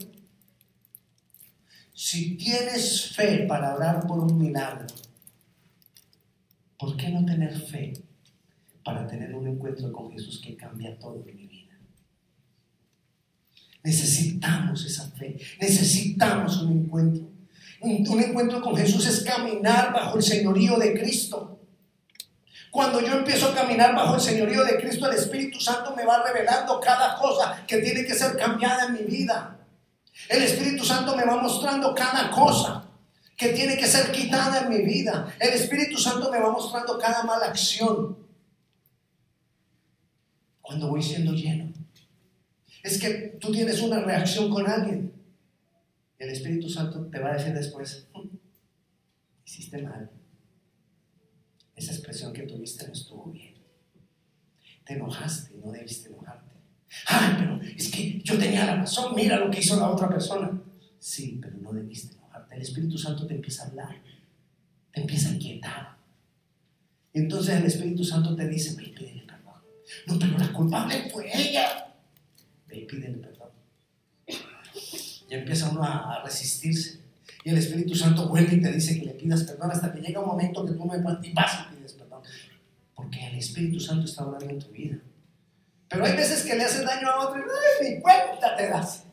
Si 1.93 2.37
tienes 2.37 3.11
fe 3.11 3.45
para 3.47 3.75
orar 3.75 4.07
por 4.07 4.19
un 4.19 4.37
milagro, 4.37 4.87
¿por 6.79 6.97
qué 6.97 7.09
no 7.09 7.23
tener 7.25 7.59
fe 7.59 7.93
para 8.83 9.05
tener 9.05 9.35
un 9.35 9.47
encuentro 9.47 9.91
con 9.91 10.11
Jesús 10.11 10.41
que 10.43 10.55
cambia 10.55 10.97
todo 10.97 11.23
en 11.27 11.35
mi 11.35 11.45
vida? 11.45 11.48
Necesitamos 13.89 14.86
esa 14.86 15.10
fe, 15.17 15.36
necesitamos 15.60 16.62
un 16.62 16.73
encuentro. 16.73 17.28
Un, 17.82 18.21
encuentro 18.21 18.62
con 18.62 18.78
Jesús 18.78 19.08
es 19.08 19.21
caminar 19.21 19.91
bajo 19.91 20.17
el 20.17 20.21
señorío 20.21 20.78
de 20.78 20.93
Cristo. 20.93 21.60
Cuando 22.69 23.02
yo 23.02 23.17
empiezo 23.17 23.47
a 23.47 23.56
caminar 23.56 23.95
bajo 23.95 24.13
el 24.13 24.21
señorío 24.21 24.63
de 24.63 24.78
Cristo, 24.80 25.10
el 25.10 25.17
Espíritu 25.17 25.60
Santo 25.60 25.95
me 25.95 26.06
va 26.06 26.21
revelando 26.23 26.80
cada 26.80 27.15
cosa 27.15 27.63
que 27.65 27.80
tiene 27.80 28.06
que 28.06 28.13
ser 28.13 28.38
cambiada 28.38 28.86
en 28.86 28.93
mi 28.93 29.02
vida. 29.02 29.58
El 30.28 30.43
Espíritu 30.43 30.86
Santo 30.86 31.15
me 31.17 31.25
va 31.25 31.41
mostrando 31.41 31.95
cada 31.95 32.30
cosa 32.30 32.84
que 33.36 33.49
tiene 33.49 33.75
que 33.75 33.88
ser 33.88 34.12
quitada 34.12 34.62
en 34.62 34.69
mi 34.69 34.84
vida. 34.84 35.34
El 35.39 35.49
Espíritu 35.49 35.97
Santo 35.97 36.30
me 36.32 36.39
va 36.39 36.52
mostrando 36.52 36.99
cada 36.99 37.23
mala 37.23 37.47
acción. 37.47 38.19
Cuando 40.62 40.89
voy 40.89 41.02
siendo 41.02 41.34
lleno. 41.34 41.78
Es 42.83 42.99
que 42.99 43.37
tú 43.39 43.51
tienes 43.51 43.81
una 43.81 44.01
reacción 44.01 44.49
con 44.49 44.67
alguien. 44.67 45.13
El 46.17 46.29
Espíritu 46.29 46.69
Santo 46.69 47.05
te 47.07 47.19
va 47.19 47.31
a 47.31 47.37
decir 47.37 47.53
después, 47.53 48.07
mm, 48.13 48.35
hiciste 49.45 49.81
mal 49.81 50.09
esa 51.79 51.93
expresión 51.93 52.33
que 52.33 52.43
tuviste 52.43 52.85
no 52.85 52.93
estuvo 52.93 53.31
bien. 53.31 53.55
Te 54.85 54.93
enojaste, 54.93 55.55
no 55.63 55.71
debiste 55.71 56.09
enojarte. 56.09 56.55
Ay, 57.05 57.35
pero 57.37 57.61
es 57.61 57.89
que 57.89 58.19
yo 58.21 58.37
tenía 58.37 58.65
la 58.65 58.75
razón, 58.77 59.15
mira 59.15 59.39
lo 59.39 59.49
que 59.49 59.59
hizo 59.59 59.79
la 59.79 59.89
otra 59.89 60.09
persona. 60.09 60.61
Sí, 60.99 61.39
pero 61.41 61.57
no 61.57 61.71
debiste 61.71 62.15
enojarte. 62.15 62.55
El 62.55 62.61
Espíritu 62.61 62.97
Santo 62.97 63.25
te 63.25 63.35
empieza 63.35 63.63
a 63.63 63.67
hablar, 63.67 63.95
te 64.91 65.01
empieza 65.01 65.29
a 65.29 65.33
inquietar. 65.33 65.97
Y 67.13 67.19
entonces 67.19 67.55
el 67.55 67.65
Espíritu 67.65 68.03
Santo 68.03 68.35
te 68.35 68.47
dice, 68.47 68.73
pídele 68.75 69.23
perdón. 69.23 69.61
No, 70.07 70.19
pero 70.19 70.37
la 70.37 70.51
culpable 70.51 71.09
fue 71.09 71.29
ella. 71.33 71.88
Y 72.79 72.85
pídele 72.85 73.17
perdón. 73.17 73.49
Y 74.27 75.33
empieza 75.33 75.69
uno 75.69 75.83
a 75.83 76.23
resistirse. 76.23 76.99
Y 77.43 77.49
el 77.49 77.57
Espíritu 77.57 77.95
Santo 77.95 78.27
vuelve 78.27 78.55
y 78.55 78.61
te 78.61 78.71
dice 78.71 78.99
que 78.99 79.05
le 79.05 79.13
pidas 79.13 79.43
perdón 79.43 79.71
hasta 79.71 79.93
que 79.93 80.01
llega 80.01 80.19
un 80.19 80.27
momento 80.27 80.65
que 80.65 80.73
tú 80.73 80.85
no 80.85 80.95
y 80.95 81.33
vas 81.33 81.67
y 81.71 81.75
pides 81.75 81.93
perdón. 81.93 82.21
Porque 82.95 83.27
el 83.27 83.37
Espíritu 83.37 83.79
Santo 83.79 84.05
está 84.05 84.23
hablando 84.23 84.49
en 84.49 84.59
tu 84.59 84.69
vida. 84.71 84.99
Pero 85.87 86.05
hay 86.05 86.15
veces 86.15 86.43
que 86.43 86.55
le 86.55 86.63
haces 86.63 86.85
daño 86.85 87.09
a 87.09 87.27
otro 87.27 87.41
y 87.41 87.83
ni 87.83 88.01
cuenta 88.01 88.55
te 88.55 88.67
das. 88.67 89.05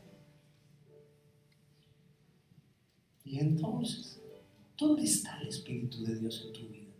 Y 3.23 3.39
entonces, 3.39 4.21
¿dónde 4.77 5.03
está 5.03 5.39
el 5.41 5.49
Espíritu 5.49 6.03
de 6.05 6.15
Dios 6.19 6.43
en 6.45 6.53
tu 6.53 6.67
vida? 6.69 6.93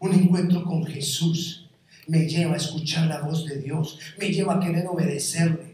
Un 0.00 0.14
encuentro 0.14 0.64
con 0.64 0.84
Jesús 0.84 1.61
me 2.08 2.28
lleva 2.28 2.54
a 2.54 2.56
escuchar 2.56 3.06
la 3.06 3.20
voz 3.20 3.46
de 3.46 3.58
Dios, 3.58 3.98
me 4.18 4.28
lleva 4.28 4.54
a 4.54 4.60
querer 4.60 4.86
obedecerle 4.86 5.72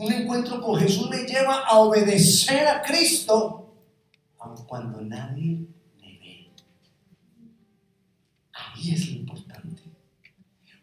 un 0.00 0.10
encuentro 0.10 0.62
con 0.62 0.80
Jesús 0.80 1.10
me 1.10 1.24
lleva 1.26 1.62
a 1.66 1.78
obedecer 1.78 2.66
a 2.66 2.80
Cristo, 2.80 3.70
aun 4.38 4.64
cuando 4.64 5.02
nadie 5.02 5.66
me 6.00 6.18
ve. 6.18 6.48
Ahí 8.54 8.92
es 8.92 9.10
lo 9.10 9.16
importante. 9.16 9.82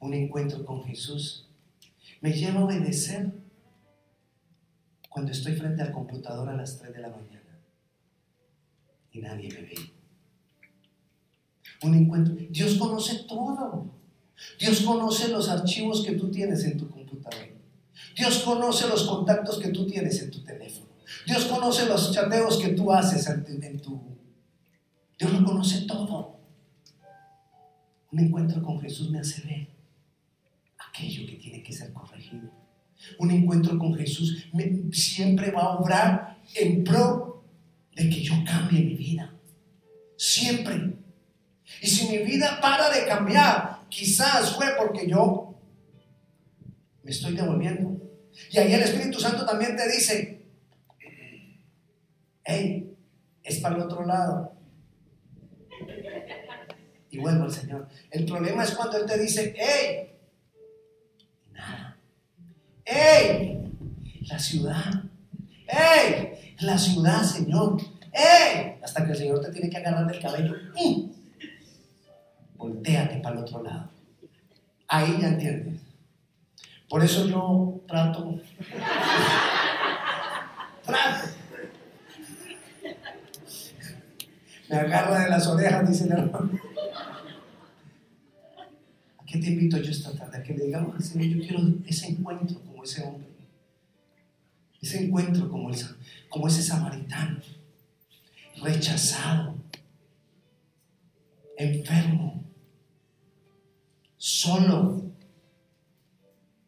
Un 0.02 0.14
encuentro 0.14 0.64
con 0.64 0.84
Jesús 0.84 1.50
me 2.22 2.32
lleva 2.32 2.60
a 2.60 2.66
obedecer 2.66 3.32
cuando 5.10 5.32
estoy 5.32 5.56
frente 5.56 5.82
al 5.82 5.92
computador 5.92 6.50
a 6.50 6.56
las 6.56 6.78
3 6.78 6.94
de 6.94 7.02
la 7.02 7.10
mañana 7.10 7.60
y 9.12 9.20
nadie 9.20 9.50
me 9.50 9.62
ve. 9.62 9.76
Un 11.82 11.96
encuentro. 11.96 12.36
Dios 12.52 12.76
conoce 12.76 13.24
todo. 13.28 13.97
Dios 14.60 14.82
conoce 14.82 15.30
los 15.30 15.50
archivos 15.50 16.06
que 16.06 16.14
tú 16.14 16.30
tienes 16.30 16.64
en 16.64 16.78
tu 16.78 16.90
computador. 16.90 17.50
Dios 18.16 18.40
conoce 18.40 18.88
los 18.88 19.04
contactos 19.04 19.60
que 19.60 19.70
tú 19.70 19.86
tienes 19.86 20.22
en 20.22 20.32
tu 20.32 20.44
teléfono. 20.44 20.88
Dios 21.26 21.46
conoce 21.46 21.86
los 21.86 22.12
chateos 22.12 22.58
que 22.58 22.70
tú 22.70 22.92
haces 22.92 23.28
en 23.28 23.82
tu... 23.82 24.02
Dios 25.18 25.34
lo 25.34 25.46
conoce 25.46 25.82
todo. 25.82 26.40
Un 28.12 28.20
encuentro 28.20 28.62
con 28.62 28.80
Jesús 28.80 29.10
me 29.10 29.20
hace 29.20 29.42
ver 29.42 29.68
aquello 30.78 31.28
que 31.28 31.36
tiene 31.36 31.64
que 31.64 31.74
ser 31.74 31.92
corregido. 31.94 32.50
Un 33.20 33.32
encuentro 33.32 33.78
con 33.78 33.94
Jesús 33.96 34.48
siempre 34.92 35.52
va 35.52 35.62
a 35.62 35.80
obrar 35.80 36.38
en 36.56 36.84
pro 36.84 37.44
de 37.96 38.10
que 38.10 38.22
yo 38.22 38.34
cambie 38.46 38.82
mi 38.82 38.96
vida. 38.96 39.34
Siempre. 40.18 40.94
Y 41.82 41.88
si 41.88 42.08
mi 42.08 42.20
vida 42.20 42.60
para 42.62 42.90
de 42.90 43.06
cambiar, 43.06 43.77
quizás 43.90 44.56
fue 44.56 44.68
porque 44.78 45.08
yo 45.08 45.60
me 47.04 47.12
estoy 47.12 47.36
devolviendo. 47.36 48.02
Y 48.52 48.58
ahí 48.58 48.74
el 48.74 48.82
Espíritu 48.82 49.20
Santo 49.20 49.46
también 49.46 49.76
te 49.76 49.88
dice, 49.90 50.46
hey, 52.44 52.96
es 53.44 53.60
para 53.60 53.76
el 53.76 53.82
otro 53.82 54.06
lado. 54.06 54.54
Y 57.10 57.18
vuelvo 57.18 57.46
al 57.46 57.52
Señor. 57.52 57.88
El 58.12 58.26
problema 58.26 58.64
es 58.64 58.72
cuando 58.72 58.98
Él 58.98 59.06
te 59.06 59.18
dice, 59.18 59.56
hey, 59.58 60.18
nada. 61.54 61.98
Hey, 62.84 63.72
la 64.22 64.40
ciudad. 64.40 65.04
Hey, 65.68 66.56
la 66.60 66.78
ciudad, 66.78 67.24
Señor. 67.24 67.82
Hey, 68.12 68.80
hasta 68.84 69.06
que 69.06 69.12
el 69.12 69.18
Señor 69.18 69.42
te 69.42 69.52
tiene 69.52 69.70
que 69.70 69.78
agarrar 69.78 70.08
del 70.08 70.22
cabello. 70.22 70.54
Voltéate 72.58 73.18
para 73.18 73.36
el 73.36 73.42
otro 73.42 73.64
lado. 73.64 73.90
Ahí 74.88 75.18
ya 75.20 75.30
entiendes. 75.30 75.82
Por 76.90 77.04
eso 77.04 77.28
yo 77.28 77.82
trato. 77.88 78.40
trato. 80.86 81.28
Me 84.70 84.76
agarra 84.76 85.24
de 85.24 85.30
las 85.30 85.48
orejas, 85.48 85.90
dice 85.90 86.06
el 86.06 86.12
hermano. 86.12 86.52
¿A 89.18 89.26
qué 89.26 89.40
te 89.40 89.48
invito 89.48 89.78
yo 89.78 89.92
esta 89.92 90.12
tarde? 90.14 90.38
A 90.38 90.44
que 90.44 90.54
le 90.54 90.66
digamos 90.66 90.96
al 90.96 91.04
Señor, 91.04 91.28
yo 91.28 91.42
quiero 91.42 91.60
ese 91.86 92.08
encuentro 92.08 92.60
como 92.62 92.84
ese 92.84 93.04
hombre. 93.04 93.28
Ese 94.82 95.04
encuentro 95.06 95.50
como, 95.50 95.70
como 96.30 96.48
ese 96.48 96.62
samaritano. 96.62 97.40
Rechazado. 98.62 99.56
Enfermo. 101.58 102.47
Solo 104.28 105.04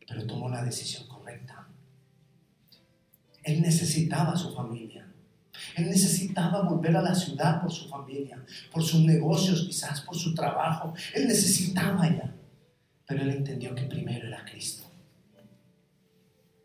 pero 0.07 0.25
tomó 0.25 0.47
la 0.47 0.63
decisión 0.63 1.05
correcta. 1.07 1.67
Él 3.43 3.61
necesitaba 3.61 4.31
a 4.31 4.37
su 4.37 4.55
familia. 4.55 5.05
Él 5.75 5.89
necesitaba 5.89 6.61
volver 6.61 6.95
a 6.95 7.01
la 7.01 7.13
ciudad 7.13 7.61
por 7.61 7.69
su 7.69 7.89
familia, 7.89 8.41
por 8.71 8.81
sus 8.81 9.01
negocios, 9.01 9.65
quizás 9.67 9.99
por 10.01 10.15
su 10.15 10.33
trabajo. 10.33 10.93
Él 11.13 11.27
necesitaba 11.27 12.07
ya. 12.07 12.33
Pero 13.05 13.23
él 13.23 13.31
entendió 13.31 13.75
que 13.75 13.83
primero 13.83 14.25
era 14.25 14.45
Cristo. 14.45 14.89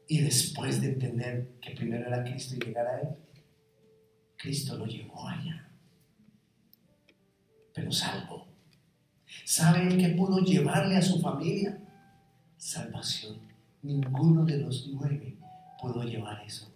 Y 0.07 0.21
después 0.21 0.81
de 0.81 0.91
entender 0.93 1.57
que 1.61 1.73
primero 1.73 2.07
era 2.07 2.23
Cristo 2.23 2.55
y 2.55 2.65
llegar 2.65 2.87
a 2.87 3.01
Él, 3.01 3.09
Cristo 4.37 4.77
lo 4.77 4.87
llevó 4.87 5.27
allá. 5.27 5.69
Pero 7.75 7.91
salvo. 7.91 8.54
¿Sabe 9.45 9.87
él 9.89 9.99
que 9.99 10.09
pudo 10.11 10.39
llevarle 10.39 10.97
a 10.97 11.03
su 11.03 11.21
familia? 11.21 11.81
salvación. 12.65 13.39
Ninguno 13.83 14.45
de 14.45 14.59
los 14.59 14.89
nueve 14.89 15.37
pudo 15.81 16.03
llevar 16.03 16.43
eso. 16.47 16.73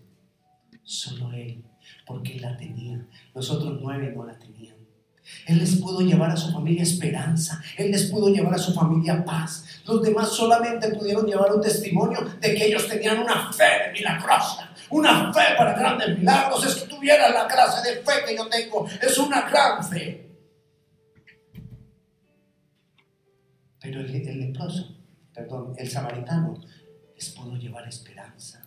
Solo 0.83 1.33
Él, 1.33 1.64
porque 2.07 2.37
Él 2.37 2.42
la 2.42 2.57
tenía. 2.57 3.07
Los 3.35 3.51
otros 3.51 3.79
nueve 3.81 4.12
no 4.14 4.27
la 4.27 4.38
tenían. 4.38 4.77
Él 5.47 5.59
les 5.59 5.77
pudo 5.77 6.01
llevar 6.01 6.31
a 6.31 6.37
su 6.37 6.53
familia 6.53 6.83
esperanza. 6.83 7.62
Él 7.77 7.90
les 7.90 8.05
pudo 8.11 8.29
llevar 8.29 8.55
a 8.55 8.59
su 8.59 8.73
familia 8.73 9.25
paz. 9.25 9.64
Los 9.87 10.03
demás 10.03 10.31
solamente 10.31 10.88
pudieron 10.90 11.27
llevar 11.27 11.55
un 11.55 11.62
testimonio 11.62 12.21
de 12.40 12.55
que 12.55 12.66
ellos 12.66 12.87
tenían 12.87 13.18
una 13.18 13.51
fe 13.53 13.90
milagrosa. 13.92 14.71
Una 14.90 15.33
fe 15.33 15.55
para 15.57 15.73
grandes 15.73 16.18
milagros. 16.18 16.66
Es 16.66 16.75
que 16.77 16.88
tuvieran 16.88 17.33
la 17.33 17.47
clase 17.47 17.87
de 17.88 17.97
fe 17.97 18.25
que 18.27 18.37
yo 18.37 18.47
tengo. 18.49 18.87
Es 19.01 19.16
una 19.18 19.49
gran 19.49 19.85
fe. 19.85 20.28
Pero 23.88 24.03
el, 24.03 24.14
el 24.14 24.40
leproso 24.40 24.98
perdón, 25.33 25.72
el 25.79 25.88
samaritano 25.88 26.61
les 27.14 27.31
pudo 27.31 27.57
llevar 27.57 27.88
esperanza, 27.88 28.62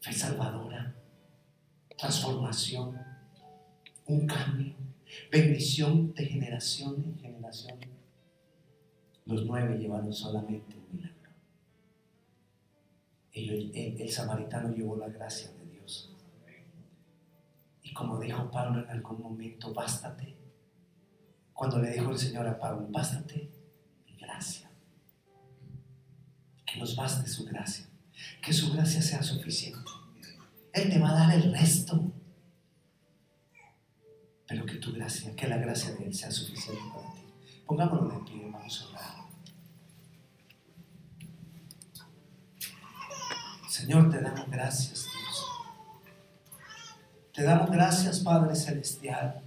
fe 0.00 0.12
salvadora, 0.12 0.92
transformación, 1.96 2.98
un 4.06 4.26
cambio, 4.26 4.74
bendición 5.30 6.12
de 6.14 6.26
generación 6.26 6.96
en 7.06 7.16
generación. 7.16 7.78
Los 9.24 9.46
nueve 9.46 9.78
llevaron 9.78 10.12
solamente 10.12 10.74
un 10.76 10.96
milagro. 10.96 11.30
el, 13.32 14.10
samaritano 14.10 14.74
llevó 14.74 14.96
la 14.96 15.08
gracia 15.10 15.48
de 15.52 15.66
Dios. 15.66 16.12
Y 17.84 17.92
como 17.92 18.18
dijo 18.18 18.50
Pablo 18.50 18.82
en 18.82 18.90
algún 18.90 19.22
momento, 19.22 19.72
bástate. 19.72 20.34
Cuando 21.52 21.78
le 21.78 21.92
dijo 21.92 22.10
el 22.10 22.18
Señor 22.18 22.48
a 22.48 22.58
Pablo, 22.58 22.88
bástate 22.90 23.59
gracia 24.20 24.70
que 26.70 26.78
nos 26.78 26.94
baste 26.94 27.28
su 27.28 27.44
gracia, 27.44 27.86
que 28.42 28.52
su 28.52 28.72
gracia 28.72 29.02
sea 29.02 29.22
suficiente. 29.22 29.90
Él 30.72 30.88
te 30.90 30.98
va 30.98 31.10
a 31.10 31.26
dar 31.26 31.34
el 31.34 31.52
resto, 31.52 32.12
pero 34.46 34.64
que 34.64 34.76
tu 34.76 34.92
gracia, 34.92 35.34
que 35.34 35.48
la 35.48 35.56
gracia 35.56 35.92
de 35.94 36.04
Él 36.04 36.14
sea 36.14 36.30
suficiente 36.30 36.80
para 36.94 37.12
ti. 37.12 37.20
Pongámonos 37.66 38.14
de 38.14 38.30
pie, 38.30 38.50
vamos 38.50 38.82
a 38.82 38.88
orar. 38.88 39.20
Señor, 43.68 44.10
te 44.10 44.20
damos 44.20 44.48
gracias, 44.50 45.04
Dios. 45.04 45.46
Te 47.32 47.42
damos 47.42 47.70
gracias, 47.70 48.20
Padre 48.20 48.54
Celestial, 48.54 49.42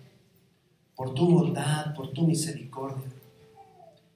por 0.95 1.13
tu 1.13 1.29
bondad, 1.29 1.93
por 1.93 2.11
tu 2.11 2.25
misericordia. 2.25 3.09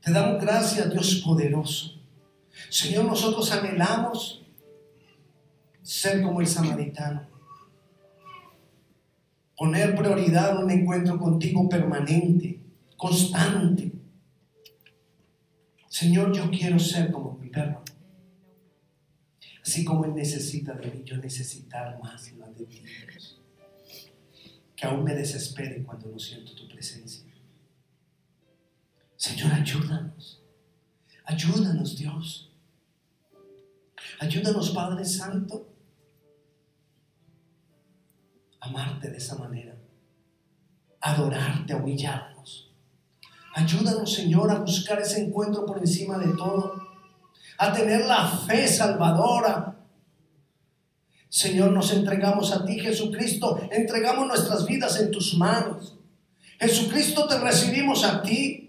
Te 0.07 0.13
damos 0.13 0.41
gracias, 0.41 0.89
Dios 0.89 1.15
poderoso 1.15 1.99
Señor, 2.69 3.03
nosotros 3.03 3.51
anhelamos 3.51 4.41
ser 5.83 6.21
como 6.21 6.39
el 6.39 6.47
samaritano. 6.47 7.27
Poner 9.57 9.97
prioridad 9.97 10.51
en 10.51 10.63
un 10.63 10.71
encuentro 10.71 11.19
contigo 11.19 11.67
permanente, 11.67 12.57
constante. 12.95 13.91
Señor, 15.89 16.33
yo 16.33 16.49
quiero 16.51 16.79
ser 16.79 17.11
como 17.11 17.33
mi 17.33 17.49
perro. 17.49 17.83
Así 19.61 19.83
como 19.83 20.05
Él 20.05 20.15
necesita 20.15 20.73
de 20.73 20.89
mí, 20.89 21.01
yo 21.03 21.17
necesitar 21.17 21.99
más 22.01 22.31
y 22.31 22.35
de 22.35 22.65
ti. 22.65 22.81
Que 24.73 24.87
aún 24.87 25.03
me 25.03 25.13
desespere 25.13 25.83
cuando 25.83 26.07
no 26.07 26.17
siento 26.17 26.55
tu 26.55 26.65
presencia. 26.69 27.26
Señor, 29.17 29.51
ayúdanos. 29.51 30.43
Ayúdanos, 31.25 31.97
Dios. 31.97 32.51
Ayúdanos, 34.19 34.69
Padre 34.69 35.03
Santo, 35.03 35.67
a 38.59 38.67
amarte 38.67 39.09
de 39.09 39.17
esa 39.17 39.35
manera, 39.35 39.75
adorarte, 41.01 41.73
a 41.73 41.77
humillarnos. 41.77 42.71
Ayúdanos, 43.55 44.13
Señor, 44.13 44.51
a 44.51 44.59
buscar 44.59 45.01
ese 45.01 45.25
encuentro 45.25 45.65
por 45.65 45.79
encima 45.79 46.17
de 46.19 46.35
todo, 46.35 46.75
a 47.57 47.73
tener 47.73 48.05
la 48.05 48.27
fe 48.27 48.67
salvadora. 48.67 49.75
Señor, 51.27 51.71
nos 51.71 51.91
entregamos 51.91 52.51
a 52.51 52.63
ti, 52.63 52.79
Jesucristo, 52.79 53.59
entregamos 53.71 54.27
nuestras 54.27 54.65
vidas 54.65 54.99
en 54.99 55.11
tus 55.11 55.35
manos. 55.35 55.97
Jesucristo, 56.59 57.27
te 57.27 57.39
recibimos 57.39 58.03
a 58.03 58.21
ti 58.21 58.66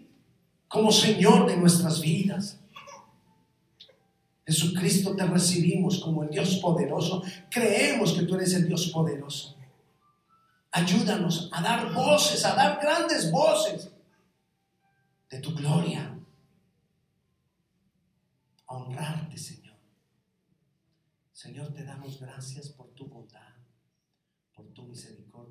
como 0.68 0.92
Señor 0.92 1.46
de 1.46 1.56
nuestras 1.56 2.00
vidas. 2.00 2.60
Jesucristo 4.46 5.14
te 5.16 5.24
recibimos 5.24 5.98
como 5.98 6.22
el 6.22 6.30
Dios 6.30 6.56
poderoso. 6.56 7.22
Creemos 7.50 8.12
que 8.12 8.22
tú 8.22 8.34
eres 8.34 8.54
el 8.54 8.66
Dios 8.66 8.88
poderoso. 8.88 9.56
Ayúdanos 10.70 11.50
a 11.52 11.62
dar 11.62 11.92
voces, 11.92 12.44
a 12.44 12.54
dar 12.54 12.80
grandes 12.80 13.30
voces 13.30 13.90
de 15.30 15.40
tu 15.40 15.54
gloria. 15.54 16.14
A 18.66 18.74
honrarte, 18.74 19.36
Señor. 19.36 19.76
Señor. 21.32 21.72
Te 21.72 21.84
damos 21.84 22.20
gracias 22.20 22.68
por 22.68 22.88
tu 22.88 23.06
bondad, 23.06 23.54
por 24.54 24.66
tu 24.68 24.84
misericordia 24.84 25.47